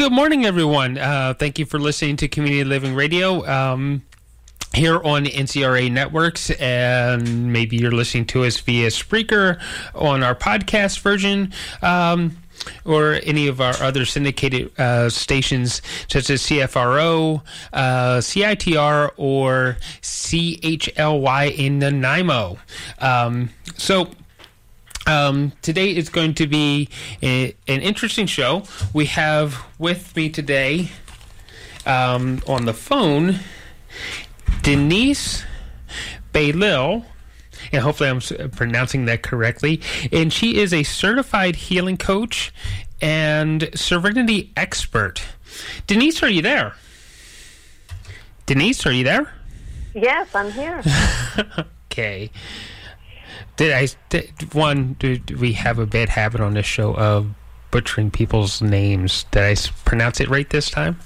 [0.00, 0.96] Good morning, everyone.
[0.96, 4.00] Uh, thank you for listening to Community Living Radio um,
[4.74, 6.48] here on NCRA Networks.
[6.52, 9.60] And maybe you're listening to us via Spreaker
[9.94, 11.52] on our podcast version.
[11.82, 12.38] Um,
[12.86, 17.42] or any of our other syndicated uh, stations, such as CFRO,
[17.74, 22.58] uh, CITR, or CHLY in Nanaimo.
[23.00, 24.08] Um, so,
[25.10, 26.88] um, today is going to be
[27.22, 28.62] a, an interesting show.
[28.94, 30.90] We have with me today
[31.84, 33.40] um, on the phone
[34.62, 35.44] Denise
[36.32, 37.04] Baylil,
[37.72, 39.80] and hopefully I'm pronouncing that correctly.
[40.12, 42.52] And she is a certified healing coach
[43.00, 45.22] and serenity expert.
[45.86, 46.74] Denise, are you there?
[48.46, 49.32] Denise, are you there?
[49.94, 50.82] Yes, I'm here.
[51.92, 52.30] Okay.
[53.60, 54.96] Did I did, one?
[54.98, 57.28] Do, do we have a bad habit on this show of
[57.70, 59.26] butchering people's names?
[59.32, 60.98] Did I pronounce it right this time?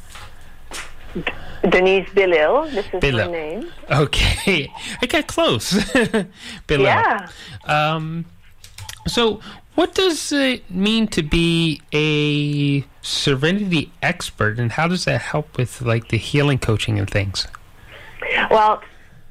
[1.68, 2.70] Denise Bilil.
[2.70, 3.26] This is Bilil.
[3.26, 3.72] my name.
[3.90, 5.72] Okay, I got close.
[6.68, 6.84] Below.
[6.84, 7.28] Yeah.
[7.66, 8.24] Um.
[9.08, 9.40] So,
[9.74, 15.82] what does it mean to be a serenity expert, and how does that help with
[15.82, 17.48] like the healing coaching and things?
[18.48, 18.80] Well,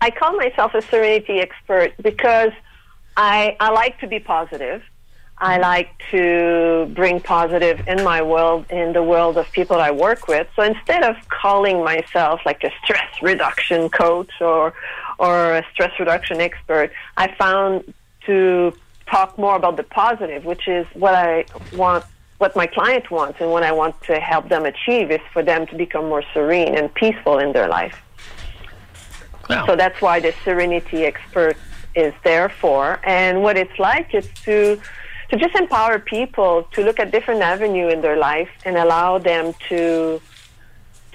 [0.02, 2.52] I call myself a serenity expert because
[3.16, 4.82] I I like to be positive.
[5.38, 10.28] I like to bring positive in my world, in the world of people I work
[10.28, 10.48] with.
[10.56, 14.74] So instead of calling myself like a stress reduction coach or
[15.20, 17.94] or a stress reduction expert, I found
[18.26, 18.74] to
[19.08, 22.06] talk more about the positive, which is what I want,
[22.38, 25.68] what my client wants, and what I want to help them achieve is for them
[25.68, 28.02] to become more serene and peaceful in their life.
[29.50, 29.66] Wow.
[29.66, 31.58] So that's why the Serenity Expert
[31.96, 33.00] is there for.
[33.04, 34.80] And what it's like is to
[35.30, 39.54] to just empower people to look at different avenue in their life and allow them
[39.70, 40.22] to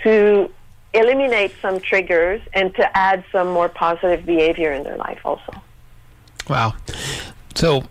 [0.02, 0.50] to
[0.94, 5.52] eliminate some triggers and to add some more positive behavior in their life also.
[6.48, 6.74] Wow.
[7.54, 7.84] So,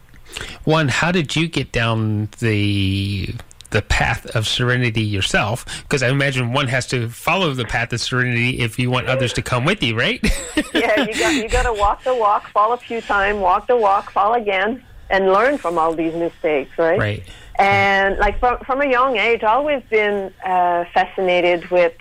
[0.64, 3.34] one, how did you get down the
[3.70, 5.66] the path of serenity yourself?
[5.84, 9.34] Because I imagine one has to follow the path of serenity if you want others
[9.34, 10.22] to come with you, right?
[10.74, 13.78] yeah, you got you got to walk the walk, fall a few times, walk the
[13.78, 17.00] walk, fall again, and learn from all these mistakes, right?
[17.00, 17.24] right.
[17.60, 21.94] And like from from a young age, I've always been uh, fascinated with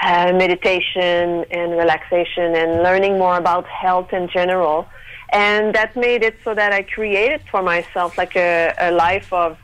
[0.00, 4.88] uh, meditation and relaxation and learning more about health in general.
[5.30, 9.58] And that made it so that I created for myself like a, a life of,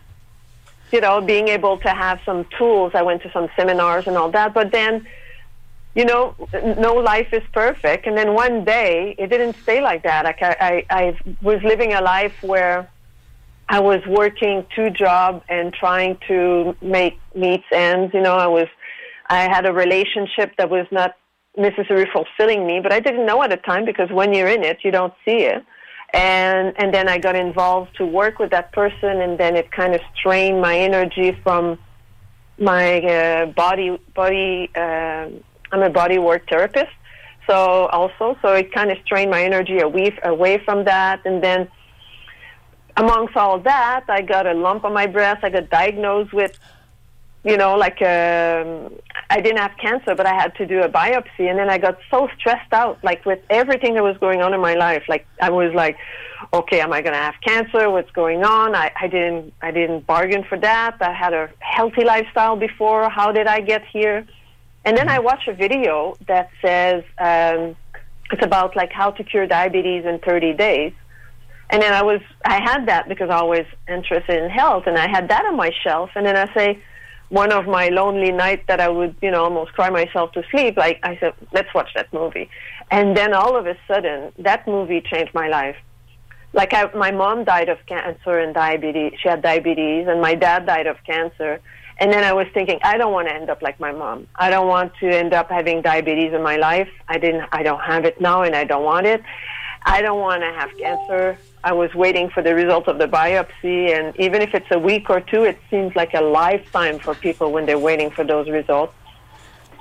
[0.94, 2.92] you know, being able to have some tools.
[2.94, 5.06] I went to some seminars and all that, but then
[5.94, 6.34] you know,
[6.76, 8.06] no life is perfect.
[8.06, 10.24] And then one day, it didn't stay like that.
[10.24, 12.90] Like I, I, I was living a life where
[13.68, 18.12] I was working two jobs and trying to make meets ends.
[18.12, 18.66] You know, I was,
[19.28, 21.12] I had a relationship that was not
[21.56, 24.78] necessarily fulfilling me, but I didn't know at the time because when you're in it,
[24.82, 25.62] you don't see it.
[26.14, 29.94] And and then I got involved to work with that person, and then it kind
[29.94, 31.78] of strained my energy from
[32.58, 34.70] my uh, body body.
[34.76, 35.28] Uh,
[35.72, 36.92] I'm a body work therapist,
[37.48, 41.68] so also so it kind of strained my energy away away from that, and then
[42.96, 45.42] amongst all that, I got a lump on my breast.
[45.42, 46.58] I got diagnosed with,
[47.44, 48.94] you know, like um,
[49.28, 51.98] I didn't have cancer, but I had to do a biopsy, and then I got
[52.10, 55.04] so stressed out, like with everything that was going on in my life.
[55.08, 55.96] Like I was like,
[56.52, 57.90] okay, am I going to have cancer?
[57.90, 58.74] What's going on?
[58.74, 60.96] I, I didn't I didn't bargain for that.
[61.00, 63.08] I had a healthy lifestyle before.
[63.10, 64.26] How did I get here?
[64.86, 67.76] And then I watch a video that says um,
[68.30, 70.92] it's about like how to cure diabetes in 30 days.
[71.70, 75.08] And then I was, I had that because I was interested in health, and I
[75.08, 76.10] had that on my shelf.
[76.14, 76.78] And then I say,
[77.28, 80.76] one of my lonely nights that I would, you know, almost cry myself to sleep,
[80.76, 82.48] like I said, let's watch that movie.
[82.90, 85.76] And then all of a sudden, that movie changed my life.
[86.52, 89.14] Like I, my mom died of cancer and diabetes.
[89.20, 91.60] She had diabetes, and my dad died of cancer.
[91.98, 94.28] And then I was thinking, I don't want to end up like my mom.
[94.36, 96.88] I don't want to end up having diabetes in my life.
[97.08, 97.48] I didn't.
[97.52, 99.22] I don't have it now, and I don't want it.
[99.82, 101.38] I don't want to have cancer.
[101.64, 105.08] I was waiting for the result of the biopsy, and even if it's a week
[105.08, 108.92] or two, it seems like a lifetime for people when they're waiting for those results.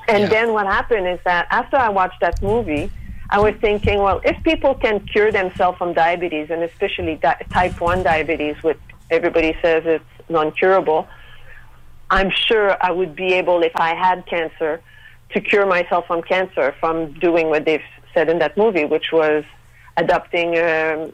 [0.07, 0.30] And Yeah.
[0.31, 2.89] then what happened is that after I watched that movie,
[3.30, 7.81] I was thinking, well, if people can cure themselves from diabetes, and especially di- type
[7.81, 8.79] 1 diabetes, which
[9.09, 11.07] everybody says it's non curable,
[12.09, 14.81] I'm sure I would be able, if I had cancer,
[15.33, 17.81] to cure myself from cancer from doing what they've
[18.13, 19.44] said in that movie, which was
[19.97, 21.12] adopting um,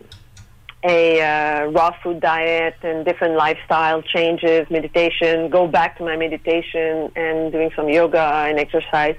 [0.83, 7.11] a uh, raw food diet and different lifestyle changes, meditation, go back to my meditation
[7.15, 9.15] and doing some yoga and exercise.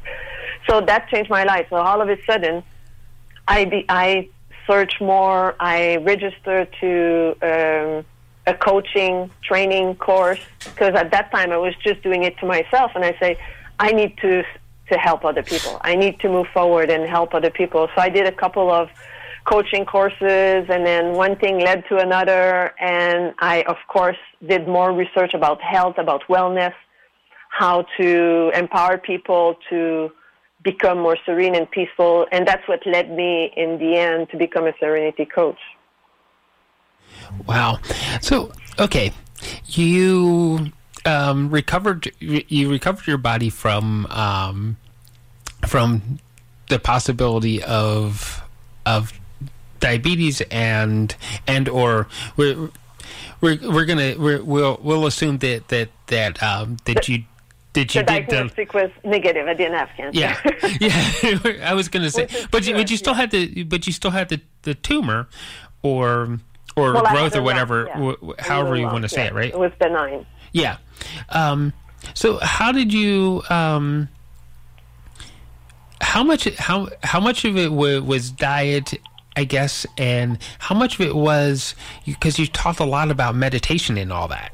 [0.69, 1.67] So that changed my life.
[1.71, 2.63] So all of a sudden,
[3.47, 4.29] I be, I
[4.67, 5.55] search more.
[5.61, 8.05] I register to um,
[8.47, 12.93] a coaching training course because at that time I was just doing it to myself,
[12.95, 13.37] and I say
[13.79, 14.45] I need to
[14.91, 15.79] to help other people.
[15.83, 17.89] I need to move forward and help other people.
[17.95, 18.89] So I did a couple of
[19.51, 24.93] coaching courses, and then one thing led to another, and I of course did more
[24.93, 26.75] research about health, about wellness,
[27.49, 30.13] how to empower people to
[30.63, 34.67] become more serene and peaceful, and that's what led me in the end to become
[34.67, 35.59] a serenity coach.
[37.47, 37.79] Wow.
[38.21, 39.13] So, okay,
[39.67, 40.71] you
[41.05, 42.11] um, recovered.
[42.21, 44.77] You recovered your body from um,
[45.67, 46.19] from
[46.69, 48.43] the possibility of
[48.87, 49.20] of
[49.81, 51.15] diabetes and
[51.47, 52.07] and or
[52.37, 52.71] we're
[53.41, 57.25] we're, we're gonna we're, we'll we'll assume that that that um, that you
[57.73, 59.47] did you The did the diagnostic was negative.
[59.47, 60.19] I didn't have cancer.
[60.21, 60.37] yeah
[60.81, 61.39] yeah
[61.71, 63.21] I was gonna say but you, but you still yeah.
[63.21, 65.29] had the but you still had the the tumor
[65.83, 66.39] or
[66.77, 67.95] or Well, growth or whatever lump, yeah.
[67.95, 69.29] w- w- however you lump, want to say yeah.
[69.29, 70.25] it right It was benign.
[70.53, 70.77] yeah.
[71.31, 71.73] Um,
[72.15, 73.43] so how did you?
[73.51, 74.09] Um,
[76.01, 76.49] how much?
[76.57, 78.95] How how much of it wa- was diet?
[79.41, 83.97] I guess, and how much of it was because you talked a lot about meditation
[83.97, 84.53] and all that.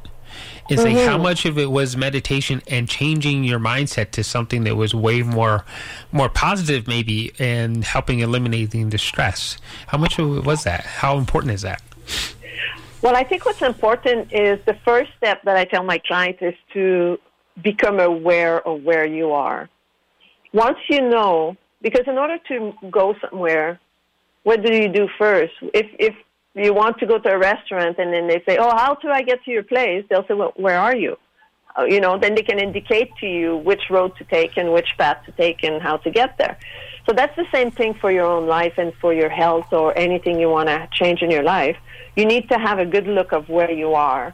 [0.70, 1.08] Is like Mm-hmm.
[1.08, 5.22] how much of it was meditation and changing your mindset to something that was way
[5.22, 5.64] more,
[6.12, 9.58] more positive, maybe, and helping eliminating the stress.
[9.88, 10.82] How much of it was that?
[10.86, 11.82] How important is that?
[13.02, 16.54] Well, I think what's important is the first step that I tell my clients is
[16.74, 17.18] to
[17.60, 19.68] become aware of where you are.
[20.52, 23.80] Once you know, because in order to go somewhere,
[24.46, 25.54] what do you do first?
[25.74, 26.14] If if
[26.54, 29.22] you want to go to a restaurant and then they say, "Oh, how do I
[29.30, 31.12] get to your place?" They'll say, "Well, where are you?"
[31.76, 34.90] Uh, you know, then they can indicate to you which road to take and which
[34.98, 36.56] path to take and how to get there.
[37.06, 40.34] So that's the same thing for your own life and for your health or anything
[40.38, 41.76] you want to change in your life.
[42.14, 44.26] You need to have a good look of where you are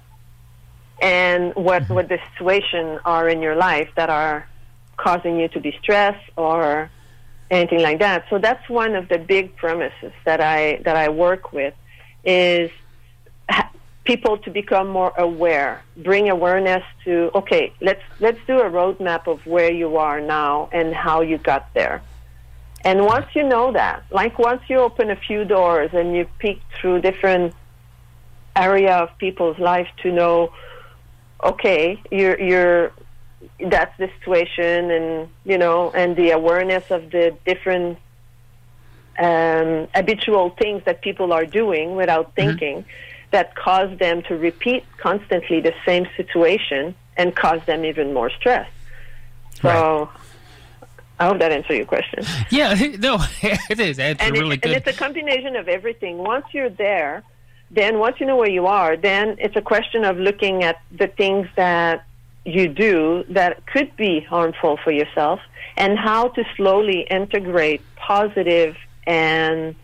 [1.00, 2.86] and what what the situation
[3.16, 4.46] are in your life that are
[5.04, 6.90] causing you to be stressed or
[7.50, 8.24] anything like that.
[8.30, 11.74] So that's one of the big premises that I that I work with
[12.24, 12.70] is
[14.04, 19.44] people to become more aware, bring awareness to okay, let's let's do a roadmap of
[19.46, 22.02] where you are now and how you got there.
[22.84, 26.60] And once you know that, like once you open a few doors and you peek
[26.80, 27.54] through different
[28.56, 30.52] area of people's life to know,
[31.44, 32.92] okay, you're you're
[33.60, 37.98] that's the situation, and you know, and the awareness of the different
[39.18, 42.84] um, habitual things that people are doing without thinking
[43.30, 48.68] that cause them to repeat constantly the same situation and cause them even more stress.
[49.60, 50.10] So.
[51.20, 52.24] I hope that answers your question.
[52.50, 53.18] Yeah, no,
[53.70, 53.98] it is.
[54.00, 54.72] It's and, really it, good.
[54.72, 56.18] and it's a combination of everything.
[56.18, 57.22] Once you're there,
[57.70, 61.06] then once you know where you are, then it's a question of looking at the
[61.06, 62.04] things that
[62.44, 65.40] you do that could be harmful for yourself
[65.76, 69.74] and how to slowly integrate positive and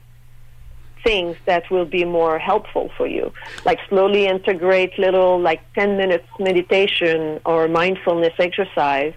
[1.04, 3.32] things that will be more helpful for you.
[3.64, 9.14] Like slowly integrate little like 10 minutes meditation or mindfulness exercise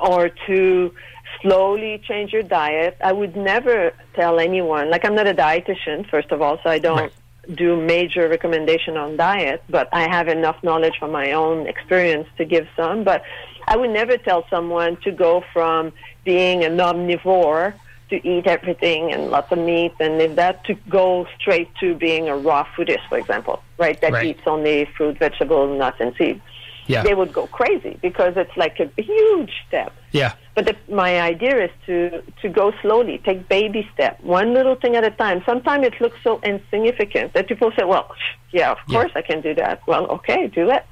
[0.00, 0.94] or to
[1.42, 2.96] slowly change your diet.
[3.02, 6.78] I would never tell anyone, like I'm not a dietitian, first of all, so I
[6.78, 7.12] don't Right.
[7.54, 12.44] Do major recommendation on diet, but I have enough knowledge from my own experience to
[12.44, 13.04] give some.
[13.04, 13.22] But
[13.68, 15.92] I would never tell someone to go from
[16.24, 17.74] being an omnivore
[18.10, 22.28] to eat everything and lots of meat and if that to go straight to being
[22.28, 24.00] a raw foodist, for example, right?
[24.00, 24.26] That Right.
[24.26, 26.40] eats only fruit, vegetables, nuts and seeds.
[26.88, 27.02] Yeah.
[27.02, 29.92] they would go crazy because it's like a huge step.
[30.12, 30.34] Yeah.
[30.54, 34.96] But the, my idea is to to go slowly, take baby step, one little thing
[34.96, 35.42] at a time.
[35.44, 38.06] Sometimes it looks so insignificant that people say, "Well,
[38.52, 39.00] yeah, of Yeah.
[39.00, 40.84] course I can do that." Well, okay, do it,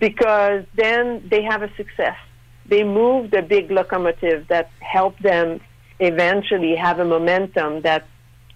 [0.00, 2.16] because then they have a success.
[2.66, 5.60] They move the big locomotive that help them
[6.00, 8.04] eventually have a momentum that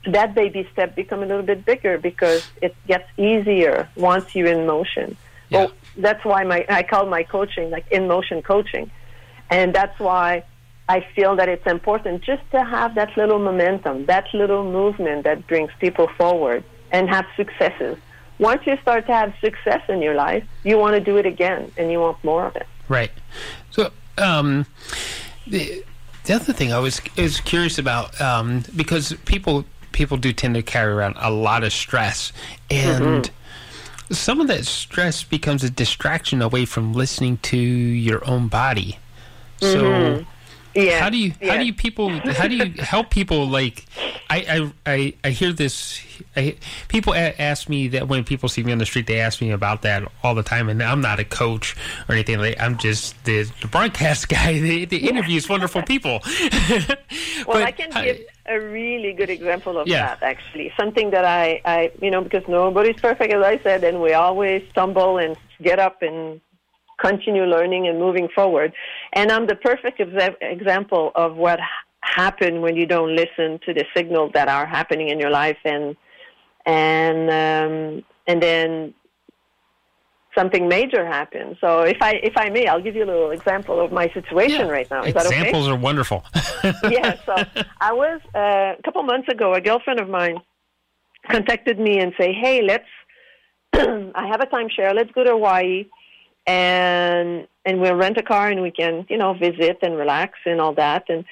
[0.06, 4.66] that baby step become a little bit bigger because it gets easier once you're in
[4.66, 5.16] motion.
[5.50, 5.58] Yeah.
[5.58, 8.90] Well, that's why my I call my coaching like in motion coaching.
[9.50, 10.44] And that's why
[10.88, 15.46] I feel that it's important just to have that little momentum, that little movement that
[15.46, 17.96] brings people forward and have successes.
[18.38, 21.70] Once you start to have success in your life, you want to do it again
[21.76, 22.66] and you want more of it.
[22.88, 23.10] Right.
[23.70, 24.66] So, um,
[25.46, 25.84] the,
[26.24, 30.62] the other thing I was is curious about um, because people people do tend to
[30.62, 32.32] carry around a lot of stress,
[32.70, 33.30] and
[34.10, 38.98] some of that stress becomes a distraction away from listening to your own body.
[39.60, 39.82] So.
[39.82, 40.30] Mm-hmm.
[40.86, 41.00] Yeah.
[41.00, 43.84] How do you how do you people how do you help people like
[44.28, 46.00] I I I, I hear this
[46.36, 46.56] I,
[46.88, 49.82] people ask me that when people see me on the street they ask me about
[49.82, 51.74] that all the time and I'm not a coach
[52.08, 56.20] or anything like I'm just the, the broadcast guy the, the interviews wonderful people
[57.46, 60.14] Well, But I can give a really good example of Yeah.
[60.14, 60.72] that, actually.
[60.76, 64.62] Something that I, I, you know, because nobody's perfect, as I said, and we always
[64.70, 66.40] stumble and get up and
[67.00, 68.72] continue learning and moving forward.
[69.12, 71.58] And I'm the perfect exa- example of what
[72.02, 75.96] happened when you don't listen to the signals that are happening in your life, and
[76.66, 78.94] and um, and then
[80.36, 81.56] something major happens.
[81.60, 84.66] So if I if I may, I'll give you a little example of my situation
[84.66, 84.72] Yeah.
[84.78, 85.04] right now.
[85.04, 85.36] Is that okay?
[85.36, 86.24] examples are wonderful
[86.90, 87.34] yeah, so
[87.80, 89.54] I was uh, a couple months ago.
[89.54, 90.40] A girlfriend of mine
[91.30, 92.88] contacted me and say, "Hey, let's.
[93.72, 94.94] I have a timeshare.
[94.94, 95.86] Let's go to Hawaii,
[96.50, 100.60] and and we'll rent a car and we can, you know, visit and relax and
[100.62, 101.24] all that." And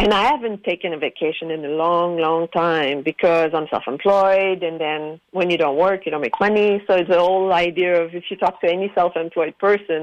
[0.00, 4.76] and I haven't taken a vacation in a long, long time because I'm self-employed, and
[4.84, 6.70] then when you don't work, you don't make money.
[6.86, 10.00] So it's the whole idea of if you talk to any self-employed person,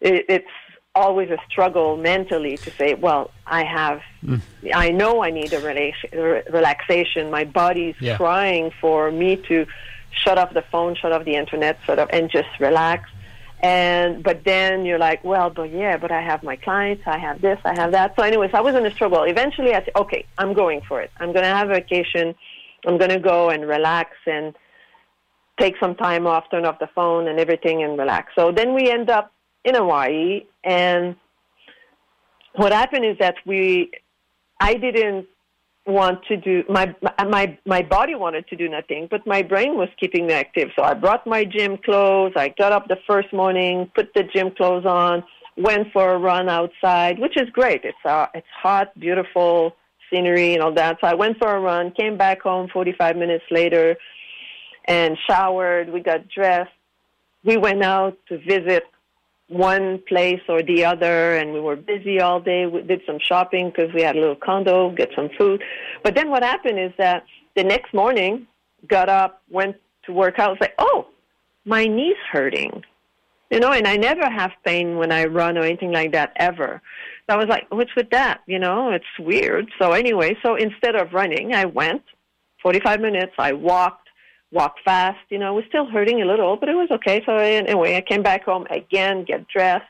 [0.00, 0.54] it, it's
[0.94, 3.22] always a struggle mentally to say, well,
[3.58, 4.36] I have, hmm.
[4.72, 7.22] I know I need a relation, re- relaxation.
[7.30, 8.16] My body's Yeah.
[8.16, 9.56] crying for me to
[10.22, 13.00] shut off the phone, shut off the internet, sort of, and just relax.
[13.60, 17.40] And but then you're like, well, but yeah, but I have my clients, I have
[17.40, 18.14] this, I have that.
[18.16, 19.22] So, anyways, I was in a struggle.
[19.22, 21.10] Eventually, I said, okay, I'm going for it.
[21.18, 22.34] I'm going to have a vacation.
[22.86, 24.54] I'm going to go and relax and
[25.58, 28.32] take some time off, turn off the phone and everything, and relax.
[28.34, 29.32] So then we end up
[29.64, 31.16] in Hawaii, and
[32.56, 33.90] what happened is that we,
[34.60, 35.26] I didn't
[35.86, 36.94] want to do my
[37.26, 40.70] my my body wanted to do nothing, but my brain was keeping me active.
[40.76, 42.32] So I brought my gym clothes.
[42.36, 45.24] I got up the first morning, put the gym clothes on,
[45.56, 47.82] went for a run outside, which is great.
[47.84, 49.76] It's uh, it's hot, beautiful
[50.10, 50.98] scenery and all that.
[51.00, 53.96] So I went for a run, came back home 45 minutes later,
[54.86, 55.92] and showered.
[55.92, 56.70] We got dressed.
[57.44, 58.84] We went out to visit
[59.48, 62.66] one place or the other, and we were busy all day.
[62.66, 65.62] We did some shopping because we had a little condo, get some food.
[66.02, 67.24] But then what happened is that
[67.54, 68.46] the next morning,
[68.88, 70.48] got up, went to work out.
[70.48, 71.06] I was like, oh,
[71.64, 72.82] my knee's hurting.
[73.50, 76.80] You know, and I never have pain when I run or anything like that ever.
[77.28, 78.40] So I was like, what's with that?
[78.46, 79.70] You know, it's weird.
[79.78, 82.02] So anyway, so instead of running, I went
[82.62, 83.32] 45 minutes.
[83.38, 84.03] I walked,
[84.54, 85.18] walked fast.
[85.28, 87.22] You know, it was still hurting a little, but it was okay.
[87.26, 89.84] So anyway, I came back home again, get dressed,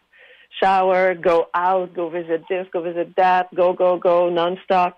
[0.60, 4.94] shower, go out, go visit this, go visit that, go, go, go, nonstop.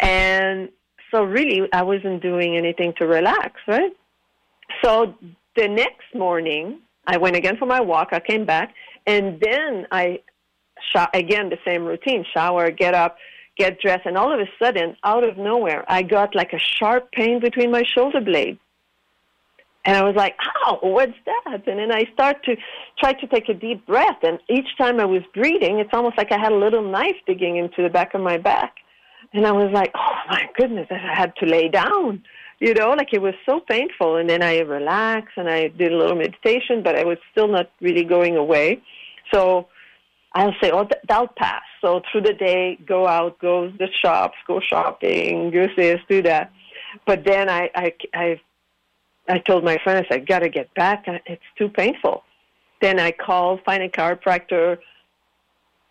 [0.00, 0.68] And
[1.10, 3.92] so really, I wasn't doing anything to relax, right?
[4.84, 5.14] So
[5.56, 8.08] the next morning, I went again for my walk.
[8.12, 8.74] I came back,
[9.06, 10.20] and then I
[10.92, 13.16] shot again the same routine: shower, get up,
[13.56, 17.10] get dressed, and all of a sudden, out of nowhere, I got like a sharp
[17.12, 18.60] pain between my shoulder blades.
[19.88, 22.56] And I was like, oh, what's that?" And then I start to
[23.00, 26.30] try to take a deep breath, and each time I was breathing, it's almost like
[26.30, 28.74] I had a little knife digging into the back of my back.
[29.32, 32.22] And I was like, "Oh my goodness!" I had to lay down
[32.60, 34.16] you know, like it was so painful.
[34.16, 37.70] And then I relaxed and I did a little meditation, but I was still not
[37.80, 38.82] really going away.
[39.32, 39.68] So
[40.34, 41.62] I'll say, oh, that'll pass.
[41.80, 46.22] So through the day, go out, go to the shops, go shopping, do this, do
[46.22, 46.52] that.
[47.06, 48.40] But then I, I, I,
[49.28, 51.04] I told my friend, I said, I got to get back.
[51.06, 52.24] It's too painful.
[52.80, 54.78] Then I called, find a chiropractor,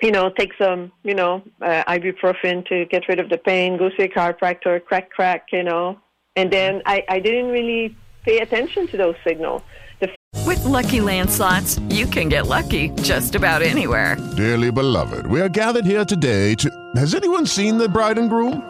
[0.01, 3.89] you know, take some, you know, uh, ibuprofen to get rid of the pain, go
[3.97, 5.99] see a chiropractor, crack, crack, you know.
[6.35, 9.61] And then I, I didn't really pay attention to those signals.
[9.99, 10.15] The
[10.45, 14.17] With Lucky Land slots, you can get lucky just about anywhere.
[14.35, 16.69] Dearly beloved, we are gathered here today to.
[16.95, 18.69] Has anyone seen the bride and groom?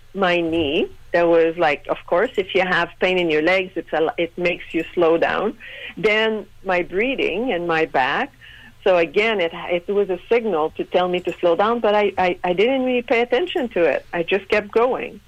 [0.13, 0.89] my knee.
[1.13, 4.37] There was like, of course, if you have pain in your legs, it's a, it
[4.37, 5.57] makes you slow down.
[5.97, 8.31] Then my breathing and my back.
[8.83, 12.13] So again, it it was a signal to tell me to slow down, but I,
[12.17, 14.05] I, I didn't really pay attention to it.
[14.11, 15.19] I just kept going.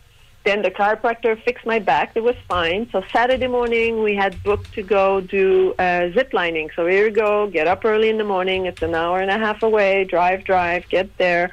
[0.43, 2.13] Then the chiropractor fixed my back.
[2.15, 2.89] It was fine.
[2.91, 6.69] So Saturday morning, we had booked to go do uh, zip lining.
[6.75, 7.47] So here we go.
[7.47, 8.65] Get up early in the morning.
[8.65, 10.03] It's an hour and a half away.
[10.03, 10.89] Drive, drive.
[10.89, 11.51] Get there.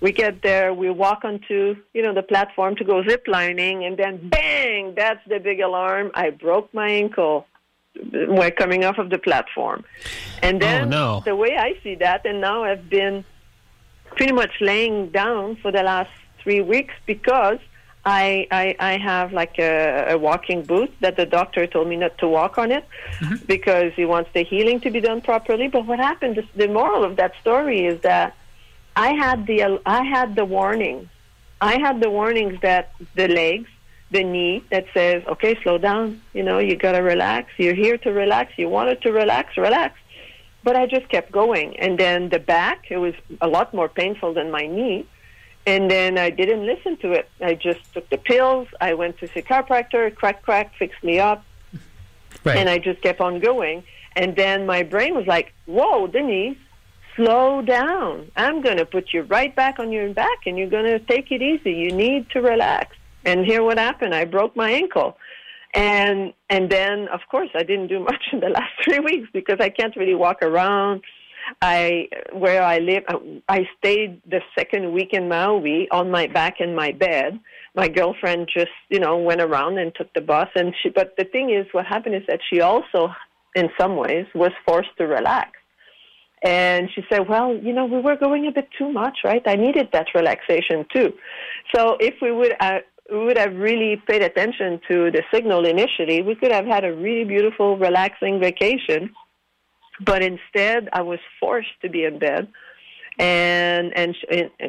[0.00, 0.72] We get there.
[0.72, 4.94] We walk onto you know the platform to go zip lining, and then bang!
[4.94, 6.10] That's the big alarm.
[6.14, 7.46] I broke my ankle
[7.96, 9.84] uh, when coming off of the platform.
[10.42, 11.22] And oh, then Oh, no.
[11.24, 13.24] the way I see that, and now I've been
[14.16, 16.10] pretty much laying down for the last
[16.42, 17.58] three weeks because
[18.04, 22.16] I I, I have like a, a walking boot that the doctor told me not
[22.18, 22.84] to walk on it
[23.18, 23.44] mm-hmm.
[23.46, 25.66] because he wants the healing to be done properly.
[25.68, 26.36] But what happened?
[26.36, 28.34] The, the moral of that story is that
[29.06, 30.98] I had the I had the warning.
[31.72, 32.84] I had the warnings that
[33.20, 33.68] the legs,
[34.16, 36.20] the knee that says, "Okay, slow down.
[36.36, 37.44] You know, you got to relax.
[37.62, 38.46] You're here to relax.
[38.62, 39.92] You wanted to relax, relax."
[40.66, 44.30] But I just kept going, and then the back it was a lot more painful
[44.38, 45.06] than my knee.
[45.72, 47.26] And then I didn't listen to it.
[47.50, 48.66] I just took the pills.
[48.88, 50.02] I went to see a chiropractor.
[50.20, 51.40] Crack, crack, fixed me up
[52.44, 52.56] Right.
[52.58, 53.78] and I just kept on going.
[54.16, 56.56] And then my brain was like, "Whoa, Denise,
[57.18, 58.30] slow down.
[58.36, 61.30] I'm going to put you right back on your back, and you're going to take
[61.30, 61.72] it easy.
[61.72, 64.14] You need to relax." And here, what happened?
[64.14, 65.18] I broke my ankle,
[65.74, 69.58] and and then of course I didn't do much in the last three weeks because
[69.60, 71.02] I can't really walk around.
[71.62, 76.60] I where I live, uh, I stayed the second week in Maui on my back
[76.60, 77.40] in my bed.
[77.74, 80.90] My girlfriend just you know went around and took the bus, and she.
[80.90, 83.08] But the thing is, what happened is that she also,
[83.54, 85.57] in some ways, was forced to relax.
[86.42, 89.42] And she said, "Well, you know, we were going a bit too much, right?
[89.46, 91.12] I needed that relaxation too.
[91.74, 96.20] So if we would." Uh, we would have really paid attention to the signal initially,
[96.20, 99.16] we could have had a really beautiful, relaxing vacation
[100.00, 102.48] but instead I was forced to be in bed.
[103.18, 104.14] And and,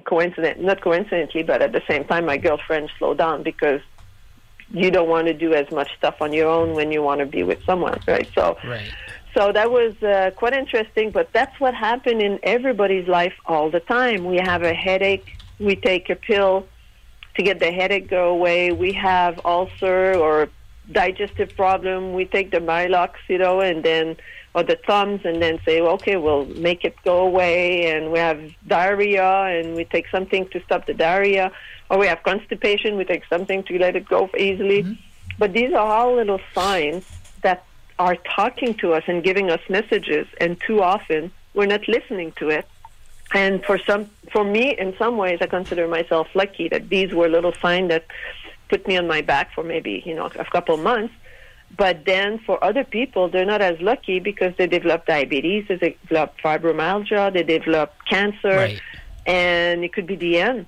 [0.05, 3.81] coincident, not coincidentally, but at the same time, my girlfriend slowed down because
[4.71, 7.27] you don't want to do as much stuff on your own when you want to
[7.27, 8.27] be with someone, right?
[8.35, 8.91] So, Right.
[9.33, 11.11] So that was uh, quite interesting.
[11.11, 14.25] But that's what happened in everybody's life all the time.
[14.25, 16.67] We have a headache, we take a pill
[17.35, 18.71] to get the headache go away.
[18.71, 20.49] We have ulcer or
[20.91, 22.13] digestive problem.
[22.13, 24.17] We take the Maalox, you know, and then
[24.55, 27.91] or the Tums, and then say, okay, we'll make it go away.
[27.91, 31.51] And we have diarrhea, and we take something to stop the diarrhea.
[31.91, 34.97] Or we have constipation, we take something to let it go easily.
[35.37, 37.05] But these are all little signs
[37.43, 37.63] that
[37.99, 42.49] are talking to us and giving us messages, and too often we're not listening to
[42.49, 42.65] it.
[43.33, 47.27] And for some, for me, in some ways, I consider myself lucky that these were
[47.29, 48.05] little signs that
[48.69, 51.13] put me on my back for maybe you know a couple months.
[51.77, 56.35] But then for other people, they're not as lucky because they develop diabetes, they develop
[56.43, 58.81] fibromyalgia, they develop cancer, Right.
[59.27, 60.65] and it could be the end,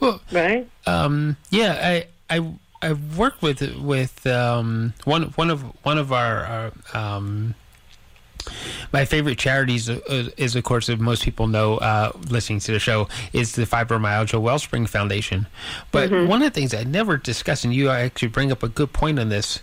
[0.00, 0.66] Well, right?
[0.86, 2.40] Um, yeah, I I
[2.86, 7.56] I work with with um, one one of one of our, our um,
[8.92, 12.78] my favorite charities uh, is of course as most people know uh, listening to the
[12.78, 15.48] show is the Fibromyalgia Wellspring Foundation.
[15.90, 18.92] But one of the things I never discuss, and you actually bring up a good
[18.92, 19.60] point on this,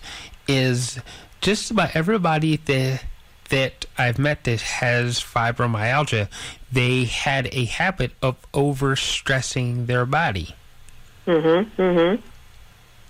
[0.49, 0.99] is
[1.39, 3.05] just about everybody that
[3.47, 6.27] that I've met that has fibromyalgia,
[6.71, 10.55] they had a habit of overstressing their body.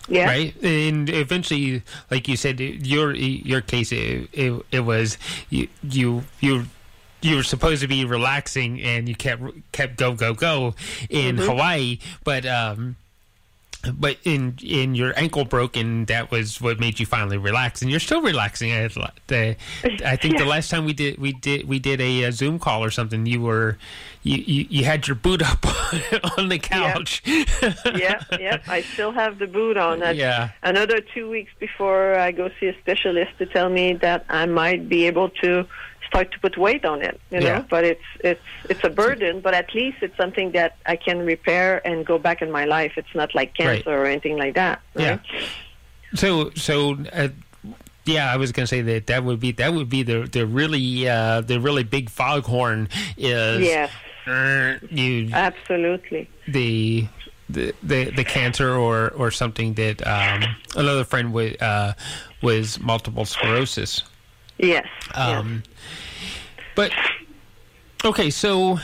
[0.10, 0.26] Yeah.
[0.26, 5.18] right and eventually like you said your your case it, it, it was
[5.50, 6.66] you you you
[7.22, 10.76] you were supposed to be relaxing and you kept kept go go go
[11.10, 11.46] in Mm-hmm.
[11.46, 12.98] Hawaii, but um,
[13.92, 17.92] but in in your ankle broke and that was what made you finally relax and
[17.92, 18.72] you're still relaxing.
[18.72, 18.88] I,
[19.28, 19.56] the,
[20.06, 22.84] I think the last time we did we did we did a, uh Zoom call
[22.84, 23.78] or something, you were
[24.24, 25.66] you, you, you had your boot up
[26.38, 27.22] on the couch.
[27.26, 28.60] yeah, yeah.
[28.68, 30.00] I still have the boot on.
[30.00, 30.52] That's Yeah.
[30.62, 34.88] Another two weeks before I go see a specialist to tell me that I might
[34.88, 35.68] be able to
[36.14, 37.20] start to put weight on it.
[37.32, 37.64] You know, Yeah.
[37.74, 39.42] but it's it's it's a burden.
[39.42, 42.94] But at least it's something that I can repair and go back in my life.
[42.98, 43.84] It's not like Right.
[43.84, 44.80] cancer or anything like that.
[44.96, 45.18] Yeah.
[46.16, 47.30] So so uh,
[48.06, 50.46] yeah, I was going to say that that would be that would be the the
[50.46, 53.90] really uh, the really big foghorn is Yes.
[54.28, 56.30] uh, you Absolutely.
[56.48, 57.08] the
[57.50, 60.44] the the, the cancer or or something that um,
[60.76, 61.94] another friend was uh,
[62.42, 64.04] was multiple sclerosis.
[64.58, 64.88] Yes.
[65.14, 65.64] Um,
[66.76, 66.92] But
[68.04, 68.80] okay, so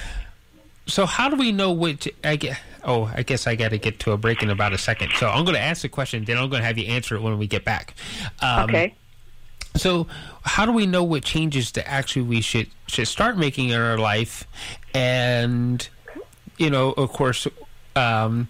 [0.86, 2.08] so how do we know which?
[2.24, 2.60] I get.
[2.84, 5.12] Oh, I guess I got to get to a break in about a second.
[5.18, 7.22] So I'm going to ask the question, then I'm going to have you answer it
[7.22, 7.94] when we get back.
[8.42, 8.96] Um, okay.
[9.76, 10.08] So,
[10.44, 13.98] how do we know what changes that actually we should should start making in our
[13.98, 14.48] life,
[14.94, 15.88] and
[16.58, 17.48] you know, of course,
[17.96, 18.48] um,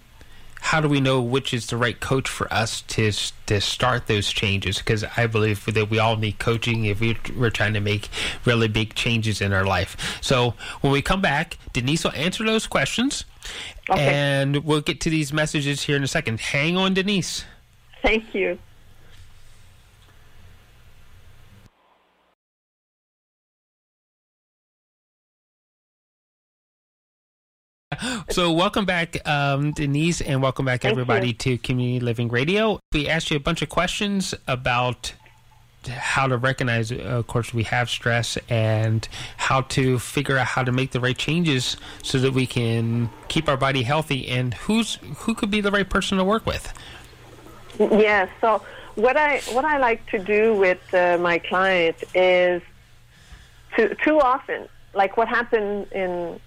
[0.60, 3.10] how do we know which is the right coach for us to
[3.46, 4.78] to start those changes?
[4.78, 8.08] Because I believe that we all need coaching if we, we're trying to make
[8.44, 10.18] really big changes in our life.
[10.20, 13.24] So, when we come back, Denise will answer those questions,
[13.88, 14.00] Okay.
[14.00, 16.40] and we'll get to these messages here in a second.
[16.40, 17.44] Hang on, Denise.
[18.02, 18.58] Thank you.
[28.30, 31.34] So, welcome back, um, Denise, and welcome back, Thank everybody, you.
[31.34, 32.80] to Community Living Radio.
[32.92, 35.12] We asked you a bunch of questions about
[35.88, 40.62] how to recognize, uh, of course, we have stress and how to figure out how
[40.62, 44.96] to make the right changes so that we can keep our body healthy and who's
[45.18, 46.72] who could be the right person to work with.
[47.78, 48.28] Yeah.
[48.40, 48.62] So
[48.94, 52.62] what I what I like to do with uh, my clients is
[53.76, 56.40] too too often, like what happened in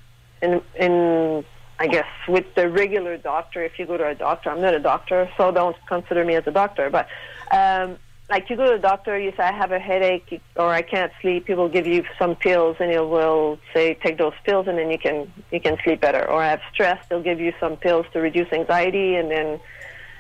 [0.43, 1.45] in in
[1.79, 3.63] I guess with the regular doctor.
[3.63, 6.45] If you go to a doctor, I'm not a doctor, so don't consider me as
[6.45, 6.89] a doctor.
[6.89, 7.08] But
[7.51, 7.97] um,
[8.29, 11.12] like you go to a doctor, you say I have a headache or I can't
[11.21, 11.45] sleep.
[11.45, 14.99] People give you some pills, and it will say take those pills, and then you
[14.99, 16.29] can you can sleep better.
[16.29, 19.60] Or I have stress, they'll give you some pills to reduce anxiety, and then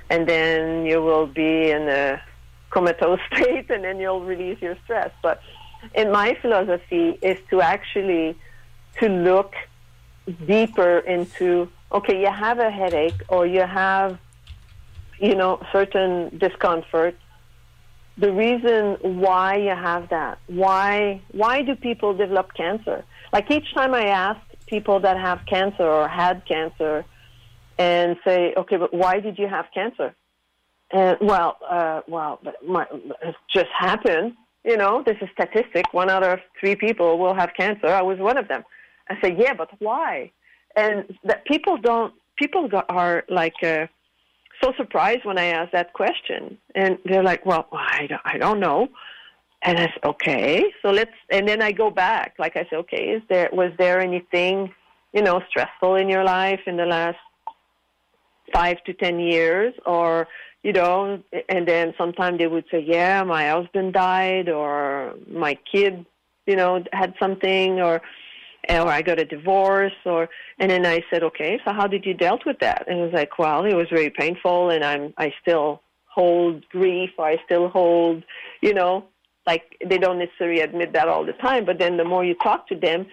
[0.09, 2.21] and then you will be in a
[2.73, 5.41] comatose state and then you'll release your stress but
[5.95, 8.35] in my philosophy is to actually
[8.99, 9.53] to look
[10.47, 14.17] deeper into okay you have a headache or you have
[15.19, 17.15] you know certain discomfort
[18.17, 23.93] the reason why you have that why why do people develop cancer like each time
[23.93, 27.05] i ask people that have cancer or had cancer
[27.77, 30.13] and say, okay, but why did you have cancer?
[30.91, 32.85] And well, uh, well, my,
[33.21, 34.33] it just happened.
[34.63, 35.85] You know, this is statistic.
[35.91, 37.87] One out of three people will have cancer.
[37.87, 38.63] I was one of them.
[39.09, 40.31] I said, yeah, but why?
[40.75, 42.13] And that people don't.
[42.35, 43.85] People are like uh,
[44.63, 48.59] so surprised when I ask that question, and they're like, well, I don't, I don't
[48.59, 48.87] know.
[49.61, 51.11] And I said, okay, so let's.
[51.29, 52.35] And then I go back.
[52.39, 54.73] Like I said, okay, is there was there anything,
[55.13, 57.17] you know, stressful in your life in the last
[58.51, 60.27] five to ten years or
[60.63, 66.05] you know and then sometimes they would say yeah my husband died or my kid
[66.45, 68.01] you know had something or
[68.69, 72.13] or I got a divorce or and then I said okay so how did you
[72.13, 72.85] dealt with that?
[72.87, 77.11] And it was like well it was very painful and I'm I still hold grief.
[77.17, 78.23] Or I still hold
[78.61, 79.05] you know
[79.45, 82.67] like they don't necessarily admit that all the time but then the more you talk
[82.69, 83.05] to them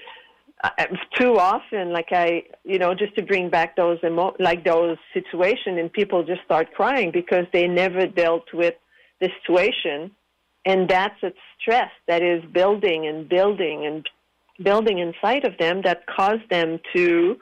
[0.63, 0.85] uh,
[1.19, 5.79] too often like i you know just to bring back those emo- like those situations
[5.81, 8.75] and people just start crying because they never dealt with
[9.21, 10.11] the situation.
[10.67, 14.09] And that's a stress that is building and building and
[14.63, 17.37] building inside of them that caused them to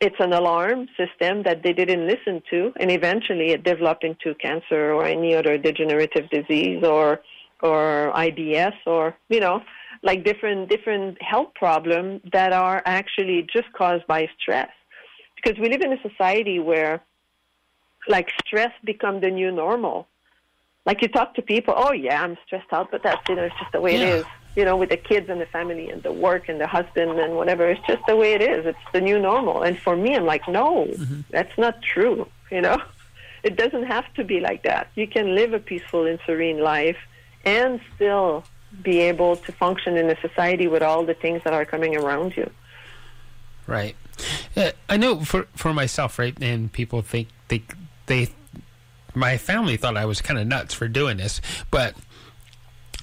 [0.00, 4.92] it's an alarm system that they didn't listen to and eventually it developed into cancer
[4.92, 7.20] or any other degenerative disease or
[7.62, 9.62] or IBS or you know
[10.02, 14.70] like different different health problems that are actually just caused by stress.
[15.36, 17.00] Because we live in a society where
[18.08, 20.06] like stress become the new normal.
[20.84, 23.58] Like you talk to people oh yeah i'm stressed out but that's you know it's
[23.58, 24.16] just the way it Yeah.
[24.18, 27.18] is you know with the kids and the family and the work and the husband
[27.20, 30.14] and whatever it's just the way it is it's the new normal and for me
[30.16, 30.90] i'm like no
[31.30, 32.80] that's not true you know
[33.42, 36.98] it doesn't have to be like that you can live a peaceful and serene life
[37.44, 38.44] and still
[38.82, 42.36] be able to function in a society with all the things that are coming around
[42.36, 42.50] you.
[43.66, 43.96] Right.
[44.56, 46.36] Uh, I know for for myself, right?
[46.40, 47.62] And people think they
[48.06, 48.28] they
[49.14, 51.40] my family thought I was kind of nuts for doing this,
[51.70, 51.94] but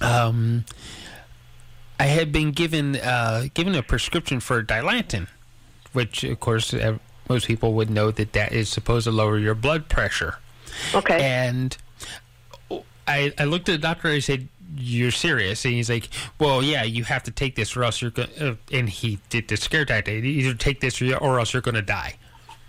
[0.00, 0.64] um,
[1.98, 5.28] I had been given uh, given a prescription for Dilantin,
[5.92, 9.54] which of course uh, most people would know that that is supposed to lower your
[9.54, 10.36] blood pressure.
[10.94, 11.20] Okay.
[11.22, 11.76] And
[13.06, 14.08] I I looked at the doctor.
[14.08, 17.76] And I said, "You're serious?" And he's like, "Well, yeah, you have to take this,
[17.76, 20.24] or else you're going." Uh, and he did the scare tactic.
[20.24, 22.16] Either take this, or, or else you're going to die.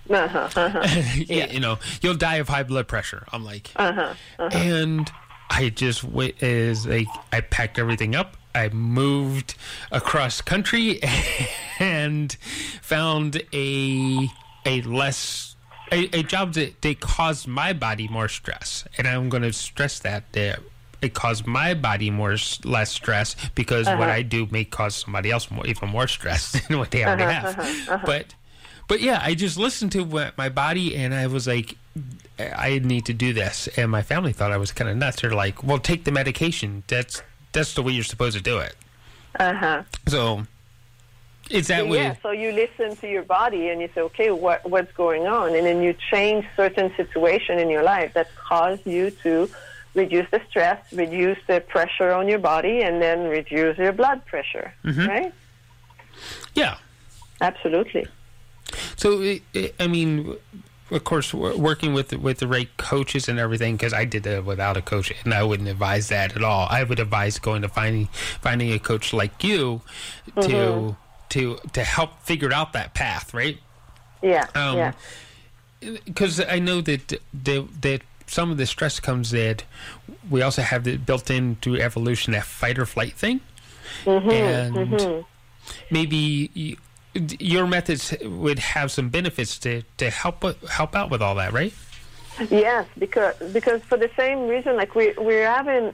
[0.08, 0.84] Uh-huh, uh-huh.
[1.16, 1.52] yeah.
[1.52, 3.26] You know, you'll die of high blood pressure.
[3.34, 4.50] I'm like, Uh-huh, uh-huh.
[4.56, 5.12] and
[5.50, 8.38] I just wait is like I packed everything up.
[8.56, 9.56] I moved
[9.92, 11.00] across country
[11.80, 12.32] and
[12.82, 14.30] found a
[14.66, 15.56] a less
[15.92, 20.00] a, a job that they caused my body more stress, and I'm going to stress
[20.00, 20.60] that that
[21.02, 24.12] it caused my body more less stress because what Uh-huh.
[24.12, 27.34] I do may cause somebody else more, even more stress than what they already Uh-huh,
[27.34, 27.60] have.
[27.60, 28.06] uh-huh, uh-huh.
[28.06, 28.34] But
[28.88, 31.76] but yeah, I just listened to what my body, and I was like,
[32.40, 33.68] I need to do this.
[33.78, 35.22] And my family thought I was kind of nuts.
[35.22, 36.84] They're like, well, take the medication.
[36.88, 37.22] That's
[37.56, 38.76] that's the way you're supposed to do it.
[39.40, 39.84] Uh-huh.
[40.08, 40.46] So
[41.50, 41.98] is that way?
[41.98, 45.56] yeah, so you listen to your body and you say, okay, what what's going on,
[45.56, 49.50] and then you change certain situation in your life that cause you to
[49.96, 54.74] reduce the stress, reduce the pressure on your body, and then reduce your blood pressure.
[54.84, 55.08] Mhm.
[55.08, 55.34] Right?
[56.54, 56.76] Yeah.
[57.42, 58.08] Absolutely.
[58.96, 59.08] So
[59.80, 60.36] I mean,
[60.96, 64.78] of course, working with with the right coaches and everything, because I did that without
[64.78, 66.68] a coach, and I wouldn't advise that at all.
[66.70, 68.08] I would advise going to finding
[68.42, 69.82] finding a coach like you
[70.42, 70.96] to Mhm.
[71.30, 73.60] to to help figure out that path, right?
[74.22, 74.48] Yeah.
[74.56, 74.92] Um, yeah.
[76.06, 79.64] because I know that that that some of the stress comes that
[80.30, 83.42] we also have the built into evolution that fight or flight thing,
[84.06, 85.26] Mhm, and mhm.
[85.92, 86.78] maybe
[87.40, 91.74] your methods would have some benefits to to help help out with all that, right?
[92.50, 95.94] Yes, because because for the same reason, like we we're having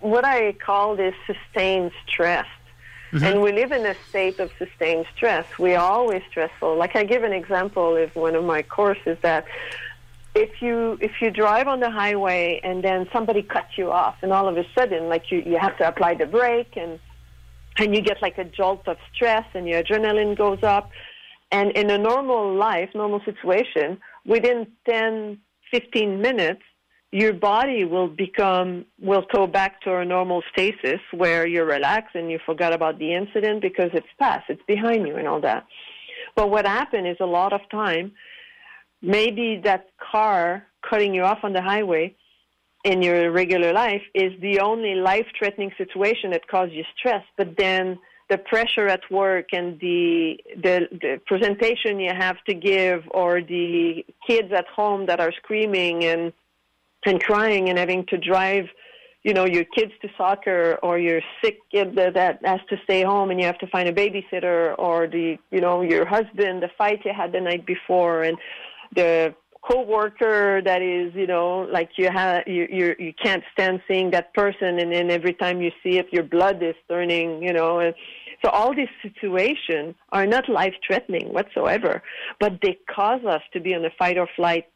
[0.00, 2.46] what I call this sustained stress,
[3.12, 3.24] mm-hmm.
[3.24, 5.46] and we live in a state of sustained stress.
[5.58, 6.76] We are always stressful.
[6.76, 9.46] Like I give an example of one of my courses that
[10.34, 14.32] if you if you drive on the highway and then somebody cuts you off, and
[14.32, 16.98] all of a sudden, like you you have to apply the brake and
[17.78, 20.90] and you get like a jolt of stress and your adrenaline goes up.
[21.52, 25.38] And in a normal life, normal situation, within 10,
[25.70, 26.62] 15 minutes,
[27.12, 32.30] your body will become, will go back to a normal stasis where you're relaxed and
[32.30, 35.64] you forgot about the incident because it's past, it's behind you and all that.
[36.34, 38.12] But what happened is a lot of time,
[39.00, 42.16] maybe that car cutting you off on the highway
[42.86, 47.24] in your regular life is the only life threatening situation that causes you stress.
[47.36, 47.98] But then
[48.30, 54.04] the pressure at work and the, the the presentation you have to give or the
[54.26, 56.32] kids at home that are screaming and
[57.04, 58.66] and crying and having to drive
[59.22, 63.02] you know your kids to soccer or your sick kid that, that has to stay
[63.02, 66.70] home and you have to find a babysitter or the you know your husband the
[66.78, 68.36] fight you had the night before and
[68.94, 69.34] the
[69.68, 74.32] coworker that is you know like you have you you you can't stand seeing that
[74.34, 77.94] person and then every time you see it your blood is turning you know and
[78.44, 82.02] so all these situations are not life threatening whatsoever
[82.38, 84.66] but they cause us to be on a fight or flight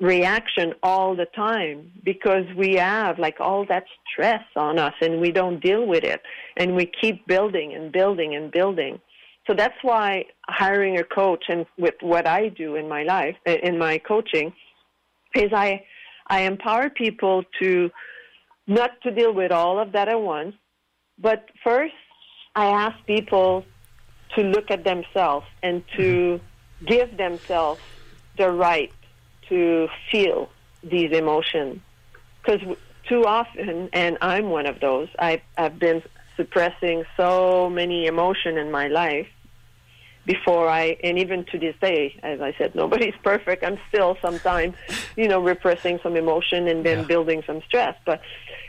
[0.00, 5.30] reaction all the time because we have like all that stress on us and we
[5.30, 6.20] don't deal with it
[6.56, 9.00] and we keep building and building and building
[9.46, 13.78] so that's why hiring a coach and with what I do in my life in
[13.78, 14.52] my coaching
[15.34, 15.84] is I
[16.26, 17.90] I empower people to
[18.66, 20.54] not to deal with all of that at once
[21.18, 21.94] but first
[22.54, 23.64] I ask people
[24.34, 26.86] to look at themselves and to mm-hmm.
[26.86, 27.80] give themselves
[28.36, 28.92] the right
[29.48, 30.48] to feel
[30.82, 31.80] these emotions.
[32.42, 32.76] Because
[33.08, 36.02] too often and I'm one of those I I've been
[36.36, 39.28] suppressing so many emotion in my life
[40.26, 43.64] before I, and even to this day, as I said, nobody's perfect.
[43.64, 44.74] I'm still sometimes,
[45.16, 47.96] you know, repressing some emotion and then building some stress.
[48.04, 48.20] But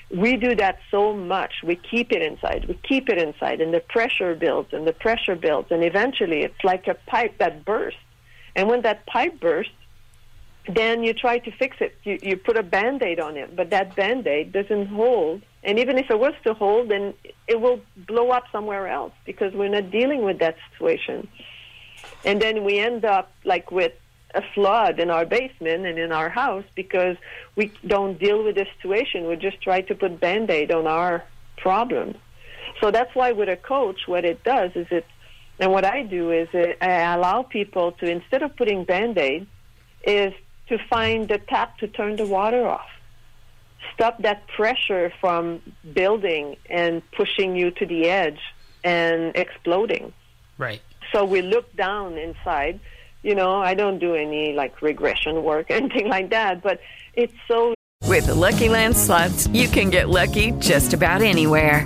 [0.10, 1.56] we do that so much.
[1.64, 2.66] We keep it inside.
[2.68, 6.64] We keep it inside, and the pressure builds, and the pressure builds, and eventually it's
[6.64, 8.00] like a pipe that bursts.
[8.56, 9.74] And when that pipe bursts,
[10.68, 11.96] then you try to fix it.
[12.04, 15.42] You, you put a band aid on it, but that band aid doesn't hold.
[15.64, 17.14] And even if it was to hold, then
[17.48, 21.28] it will blow up somewhere else because we're not dealing with that situation.
[22.26, 23.94] And then we end up like with
[24.36, 27.18] a flood in our basement and in our house because
[27.56, 29.28] we don't deal with the situation.
[29.28, 31.24] We just try to put band aid on our
[31.58, 32.16] problem.
[32.82, 35.06] So that's why with a coach, what it does is it,
[35.60, 39.48] and what I do is it, I allow people to instead of putting band-aid,
[40.06, 40.34] is
[40.70, 42.90] to find the tap to turn the water off.
[43.94, 45.62] Stop that pressure from
[45.94, 48.40] building and pushing you to the edge
[48.84, 50.14] and exploding.
[50.58, 50.82] Right.
[51.12, 52.80] So we look down inside.
[53.24, 56.80] You know, I don't do any like regression work, anything like that, but
[57.14, 61.86] it's so With the Lucky Land slots, you can get lucky just about anywhere.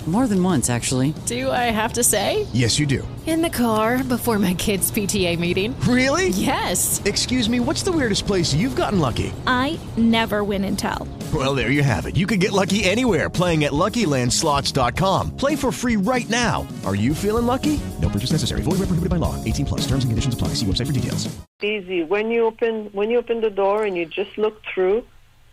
[0.07, 1.13] More than once, actually.
[1.27, 2.47] Do I have to say?
[2.53, 3.07] Yes, you do.
[3.27, 5.79] In the car before my kids' PTA meeting.
[5.81, 6.29] Really?
[6.29, 6.99] Yes.
[7.05, 9.31] Excuse me, what's the weirdest place you've gotten lucky?
[9.45, 11.07] I never win and tell.
[11.31, 12.17] Well, there you have it.
[12.17, 15.37] You can get lucky anywhere playing at LuckyLandSlots.com.
[15.37, 16.67] Play for free right now.
[16.83, 17.79] Are you feeling lucky?
[18.01, 18.63] No purchase necessary.
[18.63, 19.41] Void where prohibited by law.
[19.45, 19.81] 18 plus.
[19.81, 20.49] Terms and conditions apply.
[20.55, 21.29] See website for details.
[21.61, 22.01] easy.
[22.03, 25.05] When you open when you open the door and you just look through,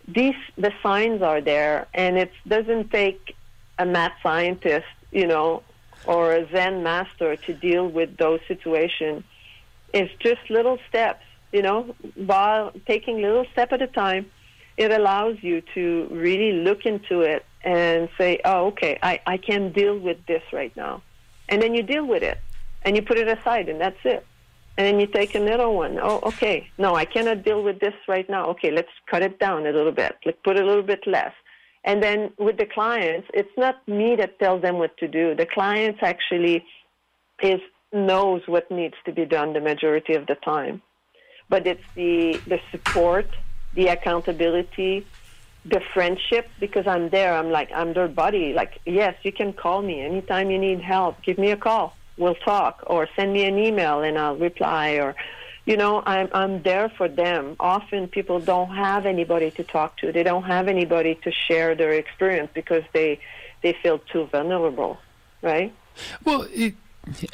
[0.08, 3.36] these the signs are there, and it doesn't take
[3.78, 5.62] a mad scientist, you know,
[6.06, 9.24] or a Zen master to deal with those situations.
[9.92, 14.30] It's just little steps, you know, while taking little step at a time.
[14.76, 19.72] It allows you to really look into it and say, oh, okay, I, I can
[19.72, 21.02] deal with this right now.
[21.48, 22.38] And then you deal with it
[22.82, 24.24] and you put it aside and that's it.
[24.76, 25.98] And then you take another one.
[26.00, 26.70] Oh, okay.
[26.78, 28.46] No, I cannot deal with this right now.
[28.50, 30.16] Okay, let's cut it down a little bit.
[30.24, 31.32] Like put a little bit less.
[31.88, 35.34] And then with the clients, it's not me that tells them what to do.
[35.34, 36.62] The clients actually
[37.42, 37.60] is
[37.94, 40.82] knows what needs to be done the majority of the time.
[41.48, 43.26] But it's the the support,
[43.74, 45.06] the accountability,
[45.64, 47.32] the friendship because I'm there.
[47.32, 48.52] I'm like I'm their buddy.
[48.52, 51.22] Like yes, you can call me anytime you need help.
[51.22, 51.96] Give me a call.
[52.18, 55.14] We'll talk or send me an email and I'll reply or
[55.68, 57.54] you know, I'm I'm there for them.
[57.60, 60.10] Often people don't have anybody to talk to.
[60.10, 63.20] They don't have anybody to share their experience because they
[63.62, 64.96] they feel too vulnerable,
[65.42, 65.70] right?
[66.24, 66.74] Well, it,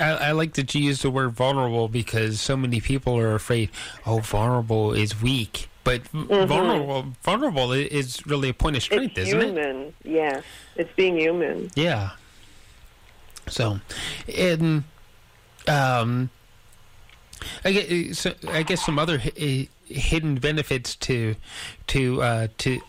[0.01, 3.71] I, I like that you use the word vulnerable because so many people are afraid.
[4.05, 6.49] Oh, vulnerable is weak, but Mhm.
[6.49, 9.47] vulnerable vulnerable is really a point of strength, it's isn't it?
[9.47, 9.95] human.
[10.03, 10.43] Yes,
[10.75, 11.71] it's being human.
[11.77, 12.11] Yeah.
[13.47, 13.79] So,
[14.37, 14.83] and
[15.69, 16.31] um,
[17.65, 21.37] I guess, so I guess some other hi- hidden benefits to
[21.89, 22.81] to uh, to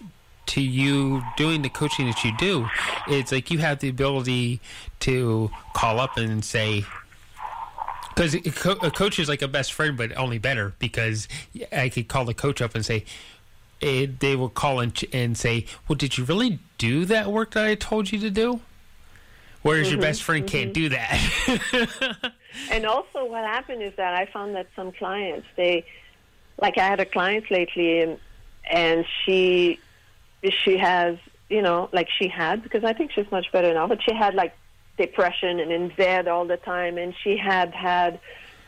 [0.48, 2.68] to you doing the coaching that you do.
[3.08, 4.60] It's like you have the ability
[5.02, 6.86] to call up and say.
[8.10, 10.74] Because a coach is like a best friend, but only better.
[10.80, 11.28] Because
[11.74, 13.04] I could call the coach up and say,
[13.82, 17.76] eh, they will call and say, "Well, did you really do that work that I
[17.76, 18.62] told you to do?"
[19.66, 20.46] Whereas your Mhm, best friend?
[20.46, 22.32] Can't do that.
[22.68, 25.86] And also, what happened is that I found that some clients, they,
[26.62, 28.20] like I had a client lately, and
[28.70, 29.80] and she,
[30.64, 31.18] she has,
[31.50, 34.36] you know, like she had because I think she's much better now, but she had
[34.36, 34.56] like
[34.98, 38.14] depression and in bed all the time, and she had had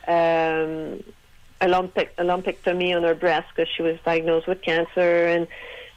[0.07, 1.03] um,
[1.61, 5.47] a, lumpic, a lumpectomy on her breast because she was diagnosed with cancer, and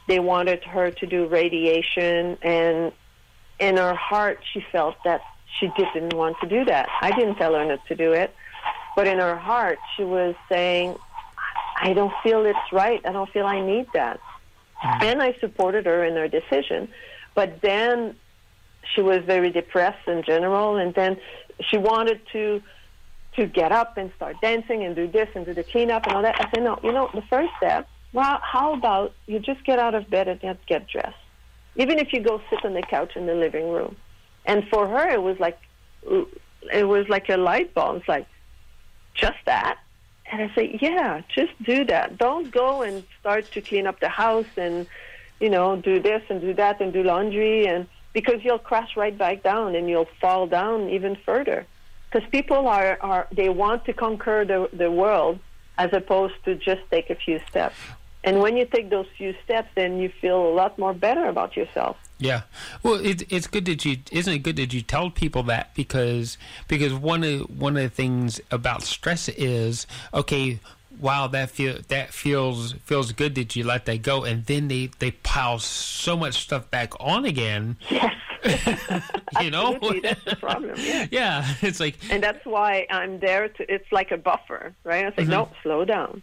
[0.07, 2.91] they wanted her to do radiation, and
[3.61, 5.21] in her heart she felt that
[5.59, 6.89] she didn't want to do that.
[7.01, 8.35] I didn't tell her not to do it,
[8.95, 10.97] but in her heart she was saying,
[11.77, 13.01] "I don't feel it's right.
[13.05, 14.19] I don't feel I need that."
[14.83, 15.03] Mm-hmm.
[15.03, 16.89] And I supported her in her decision,
[17.35, 18.15] but then
[18.93, 21.17] she was very depressed in general, and then
[21.69, 22.61] she wanted to
[23.35, 26.21] to get up and start dancing and do this and do the cleanup and all
[26.21, 26.35] that.
[26.37, 27.87] I said, no, you know, the first step.
[28.11, 31.15] Well, how about you just get out of bed and get dressed,
[31.75, 33.95] even if you go sit on the couch in the living room.
[34.45, 35.59] And for her, it was like
[36.73, 37.97] it was like a light bulb.
[37.97, 38.27] It's like
[39.13, 39.79] just that.
[40.31, 42.17] And I say, yeah, just do that.
[42.17, 44.87] Don't go and start to clean up the house and
[45.39, 49.17] you know do this and do that and do laundry and because you'll crash right
[49.17, 51.65] back down and you'll fall down even further.
[52.09, 55.39] Because people are, are they want to conquer the the world
[55.77, 57.77] as opposed to just take a few steps.
[58.23, 61.55] And when you take those few steps, then you feel a lot more better about
[61.57, 61.97] yourself.
[62.19, 62.41] Yeah,
[62.83, 66.37] well, it, it's good that you isn't it good that you tell people that because
[66.67, 70.59] because one of one of the things about stress is okay.
[70.99, 74.91] wow, that feel that feels feels good that you let that go, and then they
[74.99, 77.75] they pile so much stuff back on again.
[77.89, 78.13] Yes.
[79.41, 80.75] you know, that's the problem.
[80.77, 81.07] Yeah.
[81.11, 83.73] yeah, it's like And that's why I'm there to.
[83.73, 85.05] It's like a buffer, right?
[85.05, 85.29] I say, Mhm.
[85.29, 86.21] no, slow down.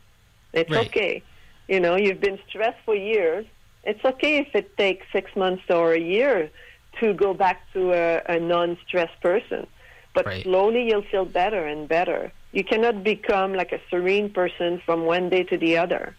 [0.52, 0.86] It's Right.
[0.86, 1.22] okay.
[1.68, 3.46] You know, you've been stressed for years.
[3.84, 6.50] It's okay if it takes six months or a year
[7.00, 9.66] to go back to a, a non-stressed person.
[10.14, 10.42] But Right.
[10.42, 12.32] slowly you'll feel better and better.
[12.52, 16.16] You cannot become like a serene person from one day to the other.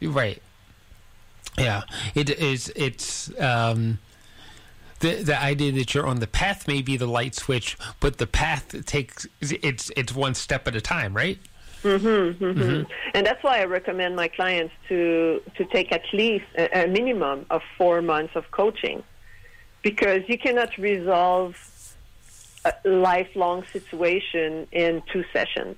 [0.00, 0.42] You're Right.
[1.58, 1.82] Yeah,
[2.14, 2.72] it is.
[2.76, 3.98] It's um,
[5.00, 8.26] the the idea that you're on the path may be the light switch, but the
[8.26, 11.38] path takes it's it's one step at a time, right?
[11.82, 12.86] Mm-hmm, hmm Mhm.
[13.14, 17.46] And that's why I recommend my clients to to take at least a, a minimum
[17.50, 19.02] of four months of coaching,
[19.82, 21.54] because you cannot resolve
[22.64, 25.76] a lifelong situation in two sessions.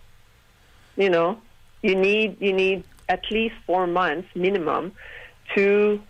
[0.96, 1.38] You know,
[1.82, 4.92] you need you need at least four months minimum
[5.54, 6.00] to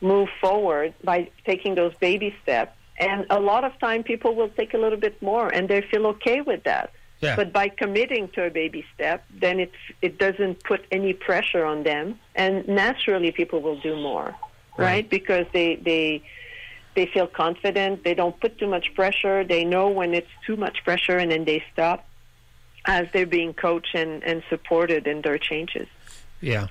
[0.00, 2.76] move forward by taking those baby steps.
[2.98, 6.06] And a lot of time, people will take a little bit more, and they feel
[6.06, 6.92] okay with that.
[7.20, 7.36] Yeah.
[7.36, 11.82] But by committing to a baby step, then it it doesn't put any pressure on
[11.82, 14.34] them, and naturally people will do more,
[14.76, 15.08] right?
[15.08, 16.22] Because they they
[16.94, 18.04] they feel confident.
[18.04, 19.44] They don't put too much pressure.
[19.44, 22.06] They know when it's too much pressure, and then they stop
[22.84, 25.88] as they're being coached and, and supported in their changes.
[26.40, 26.68] Yeah.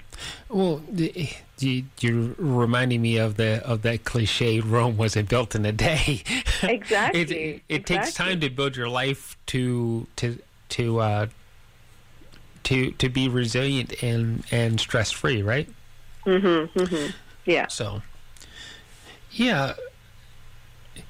[0.50, 1.30] Well, the-
[1.60, 4.60] you, you're reminding me of the of that cliche.
[4.60, 6.24] Rome wasn't built in a day.
[6.64, 7.22] Exactly.
[7.22, 10.40] it it takes time to build your life to to
[10.70, 11.28] to uh,
[12.64, 15.70] to to be resilient and and stress free, right?
[16.26, 17.12] Mm-hmm, mm-hmm.
[17.46, 17.68] Yeah.
[17.68, 18.02] So,
[19.32, 19.74] yeah.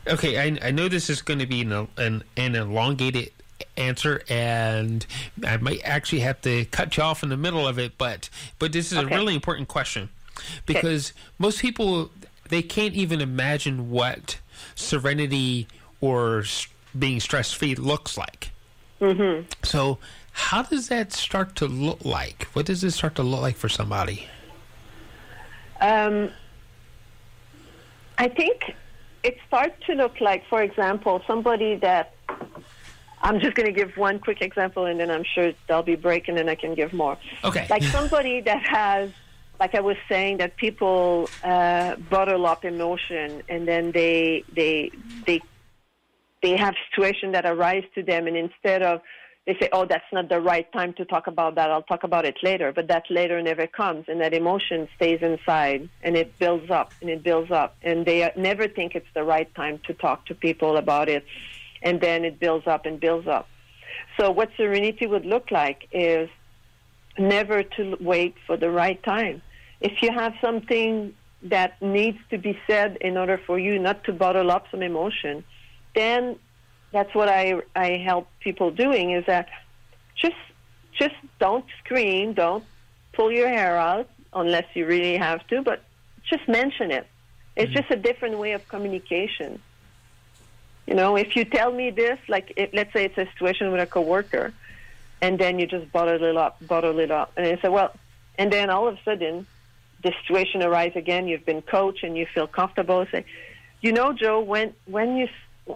[0.07, 3.31] Okay, I, I know this is going to be an, an an elongated
[3.77, 5.05] answer, and
[5.45, 7.97] I might actually have to cut you off in the middle of it.
[7.97, 8.29] But
[8.59, 9.13] but this is Okay.
[9.13, 10.09] a really important question
[10.65, 12.11] because most people
[12.49, 14.39] they can't even imagine what
[14.75, 15.67] serenity
[16.01, 16.43] or
[16.97, 18.51] being stress free looks like.
[19.01, 19.47] Mm-hmm.
[19.63, 19.97] So,
[20.31, 22.43] how does that start to look like?
[22.53, 24.27] What does it start to look like for somebody?
[25.81, 26.29] Um,
[28.17, 28.75] I think
[29.23, 32.13] it starts to look like, for example, somebody that
[33.21, 36.27] I'm just going to give one quick example, and then I'm sure there'll be break,
[36.27, 37.17] and then I can give more.
[37.43, 37.65] Okay.
[37.69, 39.11] Like somebody that has,
[39.59, 44.91] like I was saying, that people uh, bottle up emotion, and then they they
[45.25, 45.41] they
[46.41, 49.01] they have situations that arise to them, and instead of
[49.45, 51.71] they say, "Oh, that's not the right time to talk about that.
[51.71, 55.89] I'll talk about it later." But that later never comes, and that emotion stays inside,
[56.03, 59.53] and it builds up and it builds up, and they never think it's the right
[59.55, 61.25] time to talk to people about it,
[61.81, 63.47] and then it builds up and builds up.
[64.19, 66.29] So, what serenity would look like is
[67.17, 69.41] never to wait for the right time.
[69.81, 71.13] If you have something
[71.43, 75.43] that needs to be said in order for you not to bottle up some emotion,
[75.93, 76.37] then
[76.91, 79.49] that's what I I help people doing is that
[80.15, 80.35] just
[80.97, 82.63] just don't scream, don't
[83.13, 85.83] pull your hair out unless you really have to, but
[86.29, 87.07] just mention it.
[87.55, 87.75] It's mm.
[87.75, 89.61] just a different way of communication.
[90.87, 93.81] You know, if you tell me this, like if, let's say it's a situation with
[93.81, 94.53] a coworker,
[95.25, 97.91] and then you just bottle it up, bottle it up, and I say, well,
[98.37, 99.47] and then all of a sudden,
[100.03, 101.27] the situation arises again.
[101.27, 103.03] You've been coached and you feel comfortable.
[103.11, 103.25] Say,
[103.81, 105.27] you know, Joe, when when you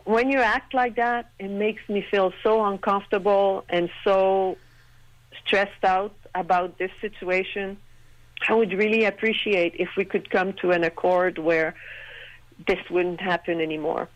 [0.04, 4.56] when you act like that, it makes me feel so uncomfortable and so
[5.44, 7.78] stressed out about this situation.
[8.48, 11.74] I would really appreciate if we could come to an accord where
[12.68, 14.10] this wouldn't happen anymore.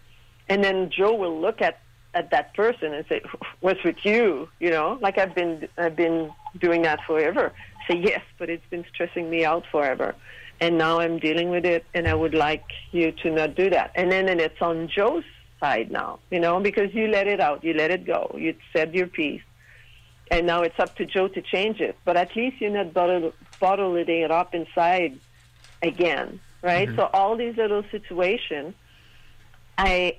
[0.48, 1.80] And then Joe will look at,
[2.14, 3.22] at that person and say,
[3.61, 7.53] "What's with you?" You know, like I've been I've been doing that forever.
[7.88, 10.16] Say yes, but it's been stressing me out forever,
[10.61, 13.91] and now I'm dealing with it, and I would like you to not do that.
[13.95, 15.26] And then and it's on Joe's
[15.59, 18.93] side now, you know, because you let it out, you let it go, you said
[18.93, 19.41] your piece,
[20.32, 21.97] and now it's up to Joe to change it.
[22.05, 25.20] But at least you're not bottle, bottling it up inside
[25.82, 26.89] again, right?
[26.89, 26.95] Mhm.
[26.95, 28.76] So all these little situations,
[29.78, 30.18] I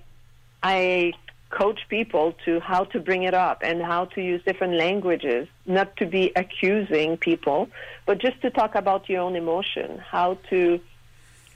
[0.63, 1.13] I
[1.55, 5.97] coach people to how to bring it up and how to use different languages, not
[5.97, 7.69] to be accusing people,
[8.07, 10.81] but just to talk about your own emotion, how to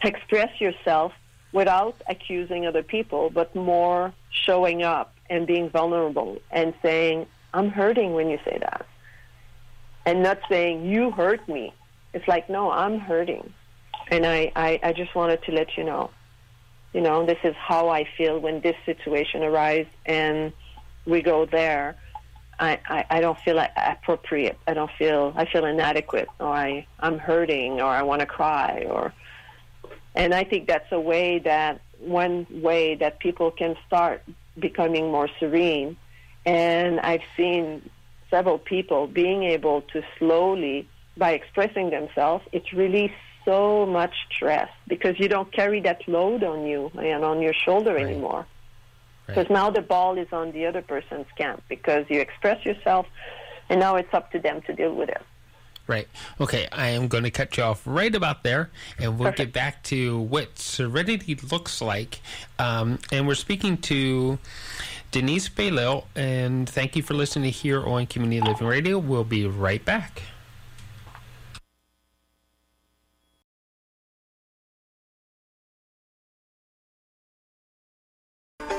[0.03, 1.13] express yourself
[1.53, 8.13] without accusing other people, but more showing up and being vulnerable and saying, I'm hurting
[8.15, 8.87] when you say that.
[10.07, 11.75] And not saying, you hurt me.
[12.15, 13.53] It's like, no, I'm hurting.
[14.11, 16.11] And I, I, I just wanted to let you know.
[16.93, 20.53] You know, this is how I feel when this situation arises and
[21.07, 21.97] we go there.
[22.61, 24.59] I, I, I don't feel appropriate.
[24.67, 28.85] I don't feel I feel inadequate, or I I'm hurting, or I want to cry,
[28.89, 29.13] or
[30.17, 34.23] and I think that's a way that one way that people can start
[34.59, 35.97] becoming more serene.
[36.45, 37.89] And I've seen
[38.31, 43.15] several people being able to slowly, by expressing themselves, it's released
[43.49, 47.95] so much stress because you don't carry that load on you and on your shoulder
[47.95, 48.05] right.
[48.05, 48.47] anymore.
[49.27, 49.59] Because right.
[49.61, 53.07] now the ball is on the other person's camp because you express yourself
[53.71, 55.23] and now it's up to them to deal with it.
[55.87, 56.07] Right.
[56.39, 58.69] Okay, I am going to cut you off right about there,
[58.99, 59.39] and we'll Perfect.
[59.39, 62.21] get back to what serenity looks like.
[62.59, 64.39] Um, and we're speaking to
[65.13, 68.99] Denise Belisle, and thank you for listening here on Community Living Radio.
[68.99, 70.21] We'll be right back.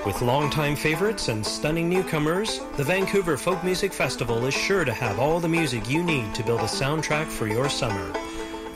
[0.05, 5.19] With longtime favorites and stunning newcomers, the Vancouver Folk Music Festival is sure to have
[5.19, 8.13] all the music you need to build a soundtrack for your summer.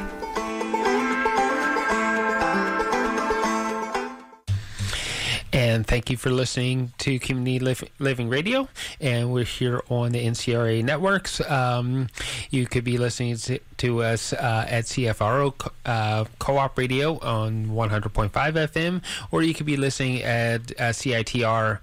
[5.71, 8.67] And thank you for listening to Community Living Radio.
[8.99, 11.39] And we're here on the NCRA networks.
[11.49, 12.09] Um,
[12.49, 13.37] you could be listening
[13.77, 19.01] to us uh, at CFRO uh, Co op Radio on 100.5 FM,
[19.31, 21.79] or you could be listening at uh, CITR.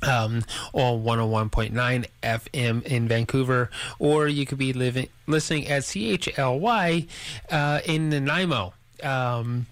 [0.00, 3.68] Um, on 101.9 FM in Vancouver,
[3.98, 7.08] or you could be living listening at CHLY
[7.50, 8.74] uh, in Nanaimo.
[9.02, 9.66] Um,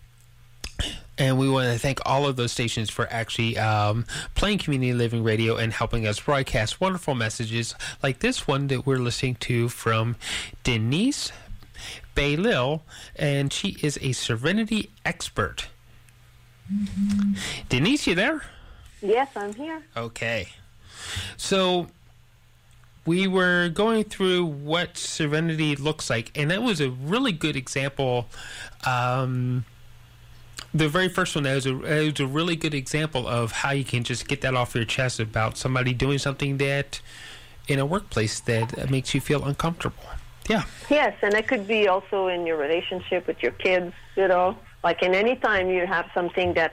[1.18, 4.04] and we want to thank all of those stations for actually um,
[4.34, 8.98] playing community living radio and helping us broadcast wonderful messages like this one that we're
[8.98, 10.16] listening to from
[10.62, 11.32] Denise
[12.14, 12.80] Belisle,
[13.14, 15.68] and she is a Serenity expert.
[16.72, 17.32] Mm-hmm.
[17.68, 18.42] Denise, you there?
[19.02, 19.82] Yes, I'm here.
[19.96, 20.48] Okay.
[21.36, 21.86] So
[23.04, 28.26] we were going through what serenity looks like, and that was a really good example.
[28.84, 29.64] Um,
[30.78, 34.04] the very first one is a, is a really good example of how you can
[34.04, 37.00] just get that off your chest about somebody doing something that
[37.68, 40.04] in a workplace that makes you feel uncomfortable.
[40.48, 40.62] Yeah.
[40.88, 45.02] Yes, and it could be also in your relationship with your kids, you know, like
[45.02, 46.72] in any time you have something that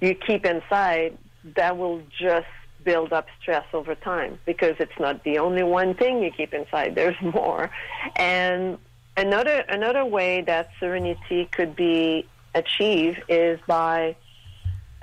[0.00, 1.18] you keep inside,
[1.56, 2.46] that will just
[2.84, 6.94] build up stress over time because it's not the only one thing you keep inside.
[6.94, 7.70] There's more.
[8.16, 8.78] And
[9.16, 14.16] another another way that serenity could be achieve is by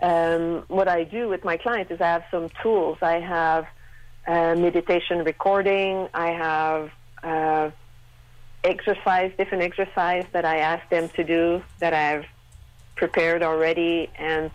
[0.02, 2.98] um, what I do with my clients is I have some tools.
[3.02, 3.68] I have
[4.28, 6.08] uh, meditation recording.
[6.14, 6.92] I have
[7.24, 7.72] uh,
[8.64, 12.26] exercise, different exercise that I ask them to do that I've
[12.96, 14.52] prepared already, and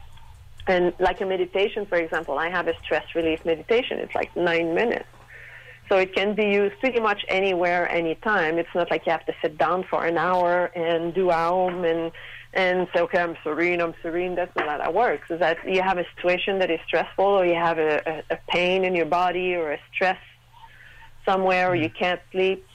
[0.68, 3.99] and like a meditation, for example, I have a stress relief meditation.
[3.99, 5.09] It's like nine minutes.
[5.88, 8.59] So it can be used pretty much anywhere, anytime.
[8.59, 12.12] It's not like you have to sit down for an hour and do Aum and
[12.55, 14.34] and say, okay, I'm serene, I'm serene.
[14.34, 15.30] That's not how that works.
[15.30, 18.38] Is that you have a situation that is stressful, or you have a, a, a
[18.48, 20.18] pain in your body, or a stress
[21.24, 21.98] somewhere, or you mm-hmm.
[21.98, 22.66] can't sleep.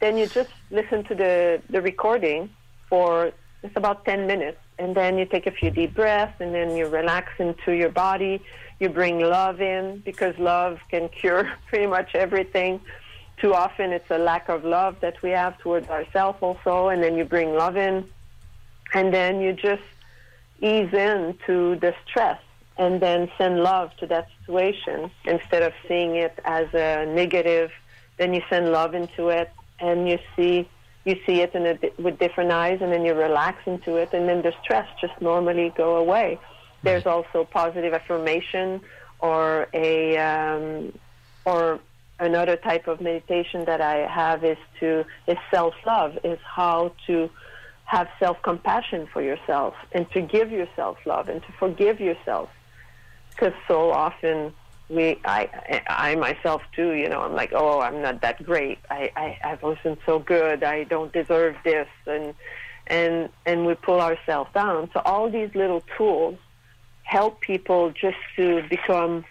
[0.00, 2.50] Then you just listen to the the recording
[2.88, 3.32] for
[3.62, 6.86] it's about 10 minutes, and then you take a few deep breaths, and then you
[6.88, 8.40] relax into your body.
[8.78, 12.80] You bring love in because love can cure pretty much everything.
[13.38, 17.16] Too often, it's a lack of love that we have towards ourselves, also, and then
[17.16, 18.08] you bring love in
[18.96, 19.82] and then you just
[20.62, 22.40] ease into the stress
[22.78, 27.70] and then send love to that situation instead of seeing it as a negative.
[28.16, 30.66] Then you send love into it and you see
[31.04, 34.26] you see it in a, with different eyes and then you relax into it and
[34.28, 36.38] then the stress just normally go away.
[36.82, 38.80] There's also positive affirmation
[39.20, 40.98] or a um,
[41.44, 41.80] or
[42.18, 47.28] another type of meditation that I have is to is self love is how to
[47.86, 52.50] have self compassion for yourself and to give yourself love and to forgive yourself.
[53.30, 54.52] Because so often
[54.88, 58.78] we, I, I myself too, you know, I'm like, oh, I'm not that great.
[58.90, 60.62] I, I, I wasn't so good.
[60.62, 62.34] I don't deserve this, and
[62.86, 64.90] and and we pull ourselves down.
[64.92, 66.38] So all these little tools
[67.02, 69.24] help people just to become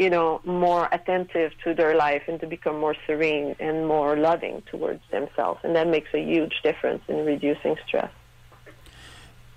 [0.00, 4.62] you know, more attentive to their life and to become more serene and more loving
[4.70, 5.60] towards themselves.
[5.62, 8.10] And that makes a huge difference in reducing stress.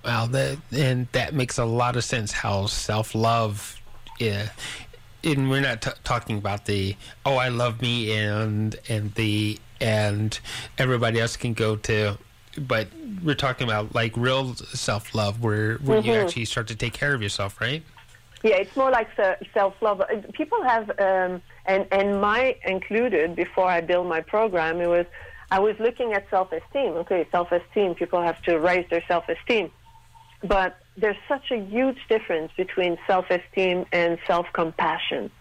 [0.03, 3.79] Well, that, and that makes a lot of sense how self love,
[4.19, 4.49] yeah,
[5.23, 10.37] and we're not t- talking about the oh I love me and and the and
[10.77, 12.17] everybody else can go to
[12.57, 12.87] but
[13.23, 16.21] we're talking about like real self love where where you Mhm.
[16.21, 17.83] actually start to take care of yourself, right?
[18.43, 19.07] Yeah, it's more like
[19.53, 20.01] self love.
[20.33, 24.81] People have, um, and and my included before I built my program.
[24.81, 25.05] It was
[25.49, 26.93] I was looking at self esteem.
[27.03, 27.95] Okay, self esteem.
[27.95, 29.71] People have to raise their self esteem,
[30.43, 35.31] but there's such a huge difference between self esteem and self compassion.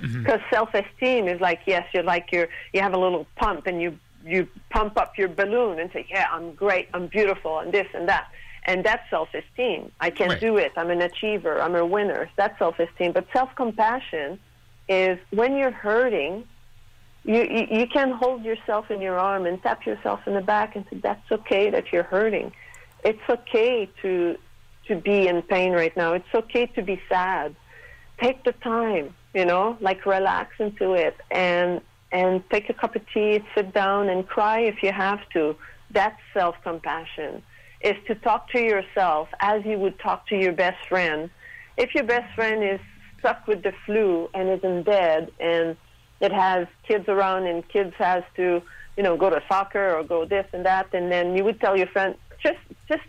[0.00, 3.80] Because self esteem is like yes, you're like you're you have a little pump and
[3.80, 7.86] you you pump up your balloon and say yeah I'm great, I'm beautiful, and this
[7.94, 8.28] and that.
[8.64, 9.90] And that's self esteem.
[10.00, 10.40] I can Right.
[10.40, 10.72] do it.
[10.76, 11.60] I'm an achiever.
[11.60, 12.30] I'm a winner.
[12.36, 13.12] That's self esteem.
[13.12, 14.38] But self compassion
[14.88, 16.44] is when you're hurting,
[17.24, 20.76] you, you you can hold yourself in your arm and tap yourself in the back
[20.76, 22.52] and say that's okay that you're hurting.
[23.04, 24.36] It's okay to
[24.88, 26.12] to be in pain right now.
[26.14, 27.54] It's okay to be sad.
[28.20, 31.80] Take the time, you know, like relax into it and
[32.12, 35.56] and take a cup of tea, sit down and cry if you have to.
[35.90, 37.42] That's self-compassion.
[37.82, 41.30] Is to talk to yourself as you would talk to your best friend.
[41.76, 42.80] If your best friend is
[43.18, 45.76] stuck with the flu and is in bed and
[46.20, 48.62] it has kids around and kids has to,
[48.96, 51.76] you know, go to soccer or go this and that and then you would tell
[51.76, 52.58] your friend just
[52.88, 53.02] just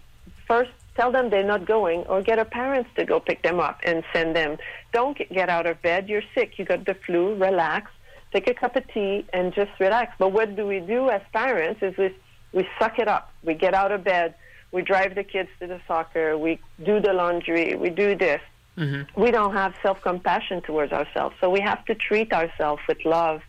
[0.48, 3.80] first tell them they're not going or get a parents to go pick them up
[3.84, 4.58] and send them.
[4.92, 6.10] Don't get- get out of bed.
[6.10, 6.58] You're sick.
[6.58, 7.36] You got the flu.
[7.36, 7.92] Relax.
[8.32, 10.16] Take a cup of tea and just relax.
[10.18, 12.16] But what do we do as parents is we,
[12.52, 13.32] we suck it up.
[13.44, 14.36] We get out of bed.
[14.74, 16.38] We drive the kids to the soccer.
[16.38, 17.76] We do the laundry.
[17.76, 18.42] We do this.
[18.78, 19.22] Mm-hmm.
[19.22, 21.36] We don't have self-compassion towards ourselves.
[21.40, 23.42] So we have to treat ourselves with love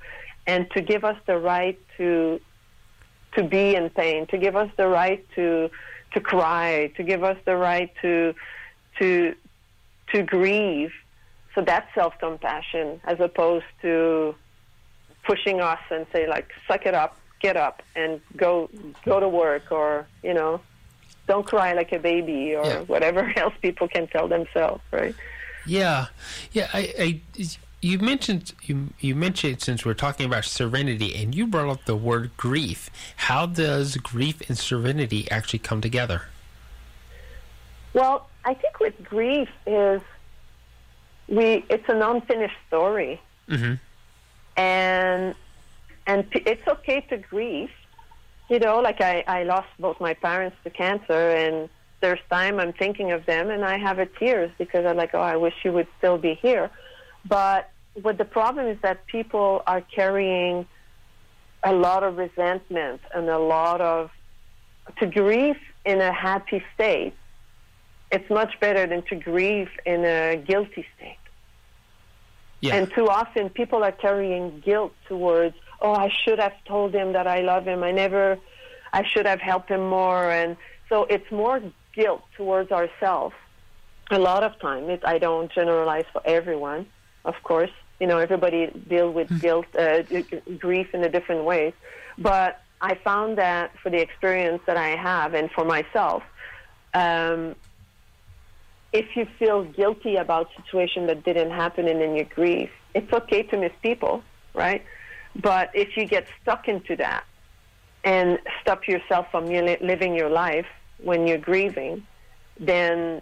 [0.47, 2.41] and to give us the right to
[3.33, 5.71] to be in pain, to give us the right to
[6.13, 8.35] to cry, to give us the right to
[8.99, 9.35] to
[10.13, 10.93] to grieve.
[11.55, 14.35] So that's self compassion as opposed to
[15.25, 18.69] pushing us and say like suck it up, get up and go
[19.07, 20.61] go to work or, you know,
[21.27, 22.81] don't cry like a baby or Yeah.
[22.83, 25.15] whatever else people can tell themselves, right?
[25.67, 26.07] Yeah,
[26.53, 26.69] yeah.
[26.75, 27.49] I, I
[27.81, 31.97] you mentioned you you mentioned since we're talking about serenity, and you brought up the
[31.97, 32.91] word grief.
[33.17, 36.23] How does grief and serenity actually come together?
[37.95, 40.03] Well, I think with grief is
[41.29, 43.21] we it's an unfinished story.
[43.49, 43.75] Mm-hmm.
[44.59, 45.35] and
[46.07, 47.71] and p- it's okay to grieve.
[48.49, 51.69] You know, like I, I lost both my parents to cancer, and
[52.01, 55.21] there's time I'm thinking of them, and I have a tears because I'm like, oh,
[55.21, 56.71] I wish you would still be here.
[57.25, 57.71] But
[58.03, 60.67] what the problem is that people are carrying
[61.63, 64.11] a lot of resentment and a lot of
[64.99, 67.15] to grieve in a happy state.
[68.11, 71.17] It's much better than to grieve in a guilty state.
[72.61, 72.77] Yeah.
[72.77, 77.27] And too often people are carrying guilt towards, oh, I should have told him that
[77.27, 77.83] I love him.
[77.83, 78.39] I never,
[78.93, 80.31] I should have helped him more.
[80.31, 80.57] And
[80.89, 81.61] so it's more
[81.95, 83.35] guilt towards ourselves.
[84.11, 86.87] A lot of time, it, I don't generalize for everyone,
[87.25, 87.71] of course.
[88.01, 90.03] You know, everybody deal with guilt, uh,
[90.59, 91.73] grief in a different way.
[92.19, 96.23] But I found that for the experience that I have and for myself,
[96.93, 97.55] um,
[98.93, 103.43] if you feel guilty about situation that didn't happen and then you grieve, it's okay
[103.43, 104.23] to miss people,
[104.55, 104.85] right?
[105.41, 107.25] But if you get stuck into that
[108.05, 110.67] and stop yourself from living your life
[111.03, 112.07] when you're grieving,
[112.59, 113.21] then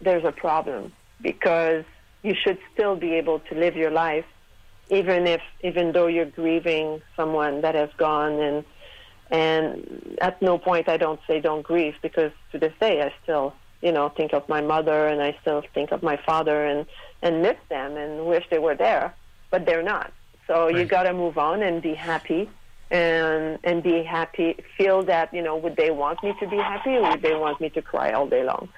[0.00, 1.84] there's a problem because
[2.22, 4.24] you should still be able to live your life
[4.90, 8.64] even if even though you're grieving someone that has gone and
[9.30, 13.54] and at no point I don't say don't grieve because to this day I still
[13.82, 16.86] you know think of my mother and I still think of my father and
[17.22, 19.14] and miss them and wish they were there
[19.50, 20.12] but they're not
[20.48, 22.50] so you got to move on and be happy
[22.90, 26.96] and and be happy feel that you know would they want me to be happy
[26.96, 28.68] or would they want me to cry all day long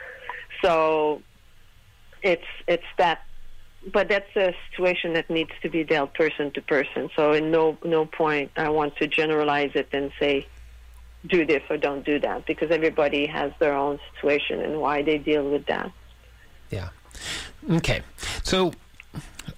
[0.63, 1.23] so
[2.23, 3.23] it's it's that
[3.93, 7.11] but that's a situation that needs to be dealt person to person.
[7.17, 10.47] So in no no point I want to generalize it and say
[11.27, 15.19] do this or don't do that because everybody has their own situation and why they
[15.19, 15.91] deal with that.
[16.71, 16.91] Yeah.
[17.71, 18.03] Okay.
[18.43, 18.73] So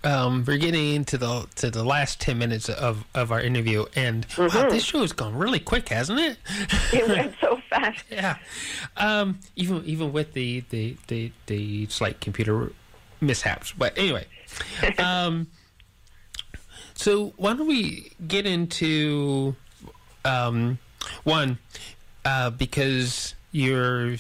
[0.05, 4.25] um, we're getting into the to the last ten minutes of, of our interview, and
[4.39, 4.71] wow, Mhm.
[4.71, 6.39] this show has gone really quick, hasn't it?
[6.93, 8.05] It went so fast.
[8.11, 8.37] Yeah.
[8.97, 12.73] Um, even even with the the the, the slight computer
[13.21, 14.27] mishaps, but anyway.
[14.99, 15.47] Um,
[16.95, 19.57] so why don't we get into
[20.27, 20.79] um,
[21.25, 21.59] one
[22.25, 24.17] uh, because you're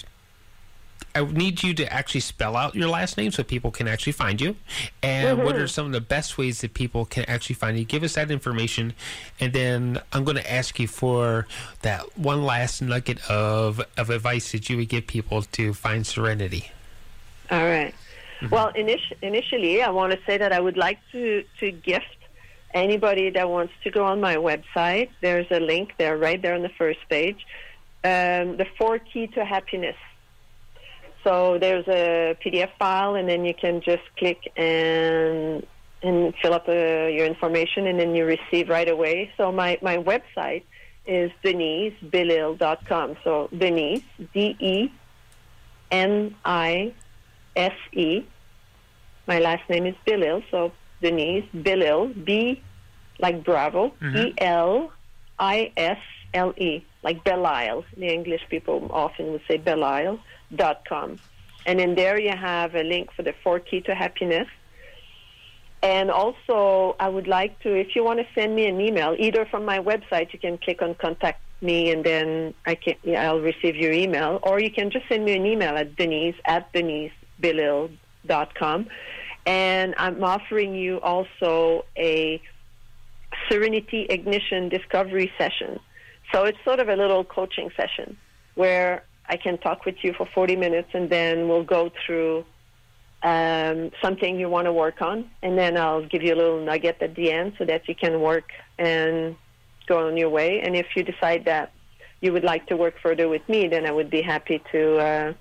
[1.14, 4.40] I need you to actually spell out your last name so people can actually find
[4.40, 4.56] you.
[5.02, 5.62] And what Mhm.
[5.62, 7.84] are some of the best ways that people can actually find you?
[7.84, 8.94] Give us that information,
[9.38, 11.46] and then I'm going to ask you for
[11.82, 16.70] that one last nugget of of advice that you would give people to find serenity.
[17.50, 17.94] All right.
[18.50, 22.06] Well, init- initially, I want to say that I would like to, to gift
[22.74, 25.10] anybody that wants to go on my website.
[25.20, 27.46] There's a link there, right there on the first page.
[28.02, 29.94] Um, the four key to happiness.
[31.24, 35.64] So there's a PDF file, and then you can just click and
[36.02, 39.30] and fill up uh, your information, and then you receive right away.
[39.36, 40.64] So my, my website
[41.06, 43.16] is denisebelisle.com.
[43.22, 44.02] So Denise,
[44.34, 44.92] D E
[45.90, 46.92] N I
[47.54, 48.22] S E.
[49.28, 52.60] My last name is Belisle, so Denise Belisle, B
[53.20, 54.16] like Bravo, Mhm.
[54.16, 54.90] E L
[55.38, 55.98] I S
[56.34, 57.84] L E, like Belial.
[57.96, 60.18] The English people often would say Belial
[60.54, 61.18] dot com,
[61.66, 64.48] and in there you have a link for the four key to happiness.
[65.82, 69.44] And also, I would like to, if you want to send me an email, either
[69.46, 73.40] from my website, you can click on contact me, and then I can, yeah, I'll
[73.40, 78.86] receive your email, or you can just send me an email at Denise at denisebelisle.com.
[79.44, 82.40] And I'm offering you also a
[83.48, 85.80] Serenity Ignition Discovery session.
[86.32, 88.16] So it's sort of a little coaching session
[88.54, 92.44] where I can talk with you for 40 minutes, and then we'll go through
[93.22, 96.98] um, something you want to work on, and then I'll give you a little nugget
[97.00, 99.36] at the end so that you can work and
[99.86, 100.60] go on your way.
[100.60, 101.72] And if you decide that
[102.20, 105.32] you would like to work further with me, then I would be happy to uh,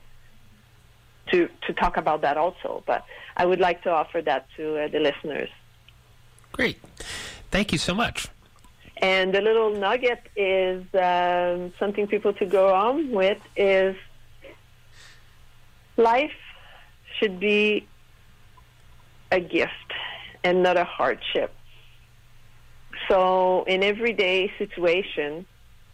[1.32, 2.84] to to talk about that also.
[2.86, 3.04] But
[3.38, 5.50] I would like to offer that to uh, the listeners.
[6.52, 6.80] Great,
[7.50, 8.28] thank you so much.
[9.02, 13.96] And the little nugget is um, something people to go on with is
[15.98, 16.32] life
[17.20, 17.88] should be
[19.32, 19.72] a gift
[20.44, 21.54] and not a hardship.
[23.08, 25.48] So, in everyday situation,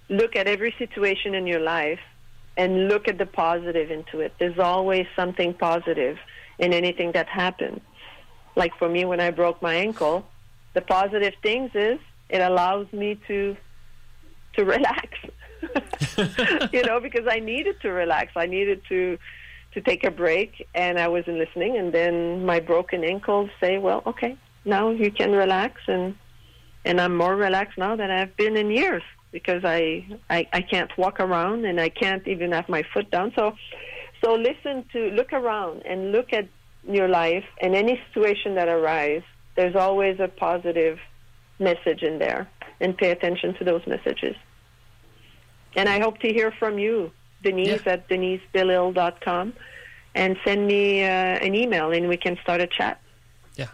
[0.09, 1.99] look at every situation in your life
[2.57, 4.33] and look at the positive into it.
[4.39, 6.17] There's always something positive
[6.59, 7.79] in anything that happens.
[8.55, 10.27] Like for me, when I broke my ankle,
[10.73, 11.99] the positive things is
[12.29, 13.55] it allows me to
[14.55, 15.09] to relax.
[16.73, 18.33] you know, because I needed to relax.
[18.35, 19.17] I needed to
[19.73, 21.77] to take a break, and I wasn't listening.
[21.77, 26.15] And then my broken ankles say, "Well, okay, now you can relax," and
[26.85, 30.91] and I'm more relaxed now than I've been in years because I I, I can't
[30.97, 33.33] walk around and I can't even have my foot down.
[33.35, 33.55] So
[34.23, 36.47] so listen to look around and look at
[36.87, 39.23] your life and any situation that arises.
[39.55, 40.99] There's always a positive
[41.59, 42.47] message in there,
[42.79, 44.35] and pay attention to those messages.
[45.75, 47.11] And I hope to hear from you,
[47.43, 49.53] Denise at denisebelisle.com,
[50.15, 52.99] and send me uh, an email and we can start a chat.
[53.55, 53.67] Yeah,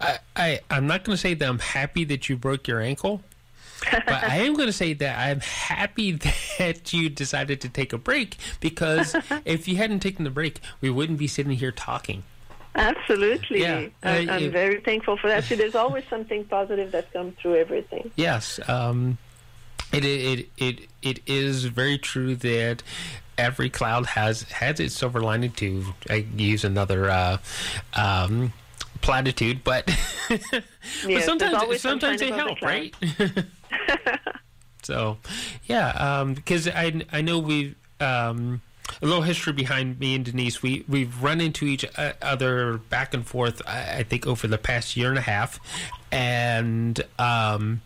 [0.00, 3.22] I, I I'm not going to say that I'm happy that you broke your ankle,
[3.90, 6.12] but I am going to say that I'm happy
[6.58, 9.14] that you decided to take a break because
[9.44, 12.24] if you hadn't taken the break, we wouldn't be sitting here talking.
[12.74, 13.60] Absolutely.
[13.60, 15.44] Yeah, I, uh, I'm it- very thankful for that.
[15.44, 18.10] See, there's always something positive that comes through everything.
[18.16, 19.18] Yes, um,
[19.92, 22.82] it, it it it is very true that
[23.36, 25.52] every cloud has has its silver lining.
[25.52, 27.38] To I use another uh,
[27.94, 28.54] um,
[29.02, 29.86] platitude, but,
[30.28, 30.64] but
[31.06, 32.94] Yes, sometimes always some sometimes they help, right?
[34.82, 35.18] so,
[35.66, 37.74] yeah, because I I know we.
[38.00, 38.62] Um,
[39.00, 40.62] a little history behind me and Denise.
[40.62, 43.62] We we've run into each uh, other back and forth.
[43.66, 45.60] I, I think over the past year and a half,
[46.10, 47.82] and um,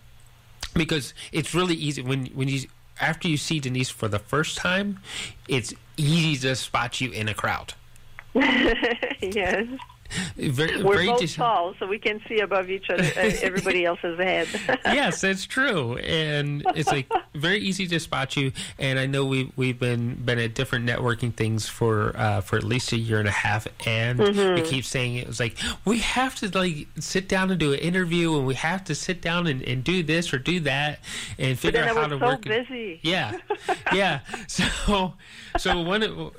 [0.74, 2.68] because it's really easy when when you
[3.00, 5.00] after you see Denise for the first time,
[5.48, 7.74] it's easy to spot you in a crowd.
[8.34, 9.66] yes.
[10.36, 13.10] Very, We're very both dis- tall, so we can see above each other, uh,
[13.42, 14.48] everybody else's head.
[14.84, 18.52] yes, that's true, and it's like very easy to spot you.
[18.78, 22.64] And I know we we've been been at different networking things for uh, for at
[22.64, 24.64] least a year and a half, and we Mhm.
[24.66, 28.36] keep saying it was like we have to like sit down and do an interview,
[28.36, 31.00] and we have to sit down and, and do this or do that,
[31.38, 32.46] and figure out how to so work.
[32.46, 32.68] it.
[32.68, 33.00] busy.
[33.02, 33.38] Yeah,
[33.92, 34.20] yeah.
[34.48, 35.14] So,
[35.58, 36.32] so one,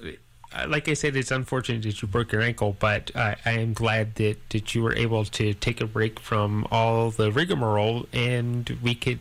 [0.67, 4.15] like I said, it's unfortunate that you broke your ankle, but I I am glad
[4.15, 8.95] that that you were able to take a break from all the rigmarole, and we
[8.95, 9.19] could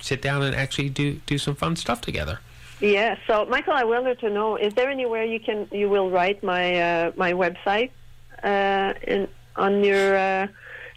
[0.00, 2.40] sit down and actually do do some fun stuff together.
[2.80, 3.16] Yeah.
[3.26, 6.80] So, Michael, I wanted to know: is there anywhere you can you will write my
[6.80, 7.90] uh, my website
[8.42, 10.46] uh, in on your uh,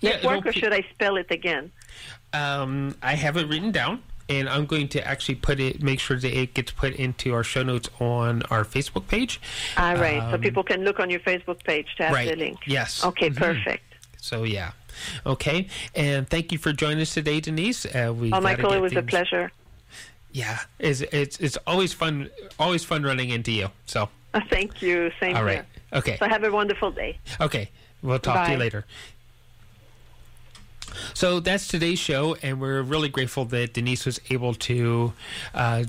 [0.01, 1.71] network, it'll or should I spell it again?
[2.31, 4.01] Um, I have it written down.
[4.29, 7.43] And I'm going to actually put it, make sure that it gets put into our
[7.43, 9.39] show notes on our Facebook page.
[9.77, 12.29] All right, so Um, people can look on your Facebook page to have right.
[12.29, 12.59] the link.
[12.65, 13.03] Yes.
[13.03, 13.37] Okay, Mhm.
[13.37, 13.83] perfect.
[14.17, 14.71] So yeah,
[15.25, 17.85] okay, and thank you for joining us today, Denise.
[17.85, 19.51] Uh, we Oh, Michael, it was a pleasure.
[20.31, 23.69] Yeah, it's it's it's always fun, always fun running into you.
[23.85, 24.09] So
[24.49, 25.11] Thank you.
[25.19, 25.57] Same all here.
[25.57, 27.19] right, okay, So have a wonderful day.
[27.41, 27.69] okay,
[28.01, 28.63] we'll talk to you Bye.
[28.63, 28.85] later.
[31.13, 35.13] So that's today's show, and we're really grateful that Denise was able to
[35.53, 35.85] uh,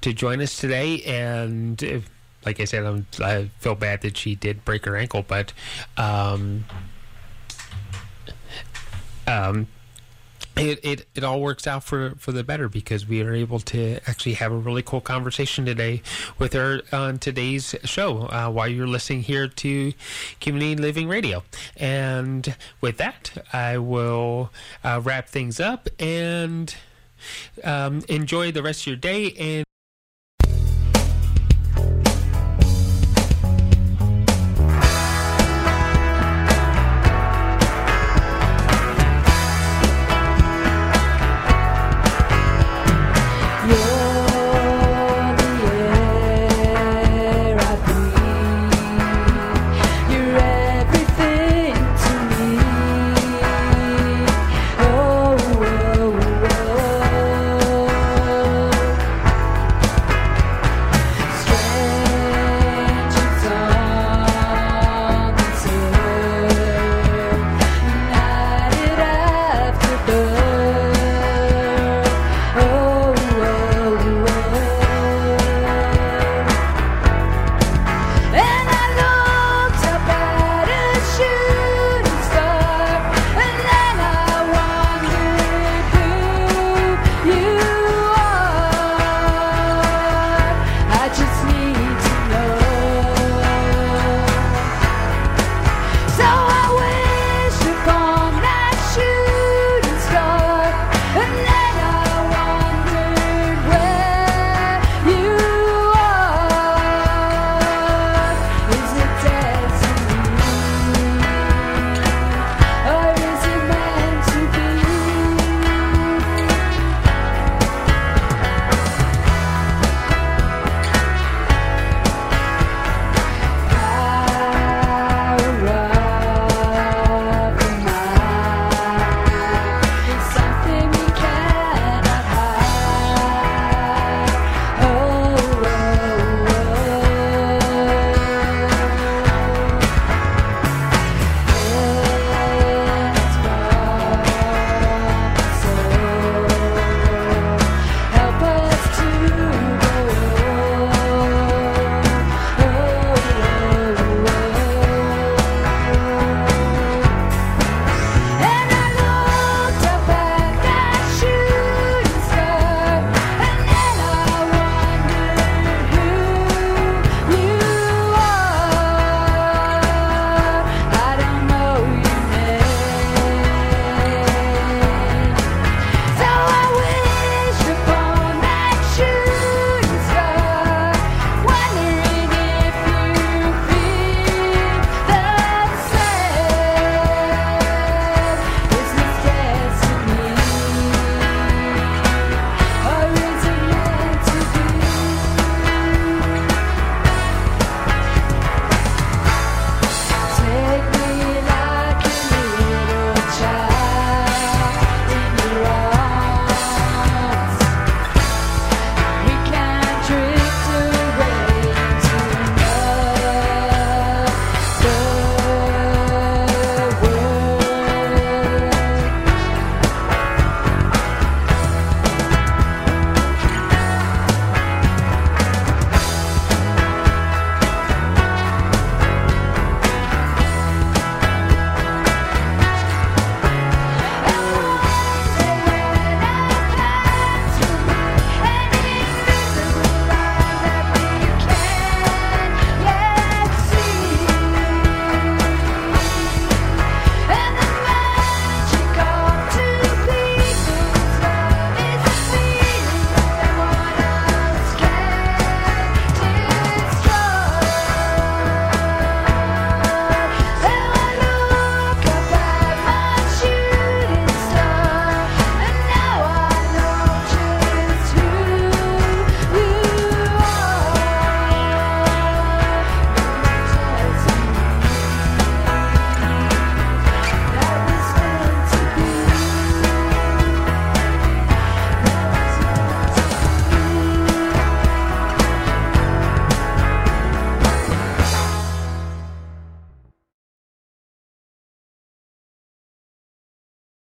[0.00, 1.02] to join us today.
[1.02, 2.00] And uh,
[2.44, 5.52] like I said, I'm, I feel bad that she did break her ankle, but
[5.96, 6.64] um,
[9.26, 9.66] um,
[10.58, 13.98] it, it, it all works out for, for the better because we are able to
[14.06, 16.02] actually have a really cool conversation today
[16.38, 19.92] with her on today's show uh, while you're listening here to
[20.40, 21.42] Community Living Radio.
[21.76, 24.50] And with that, I will
[24.82, 26.74] uh, wrap things up and
[27.64, 29.32] um, enjoy the rest of your day.
[29.38, 29.67] And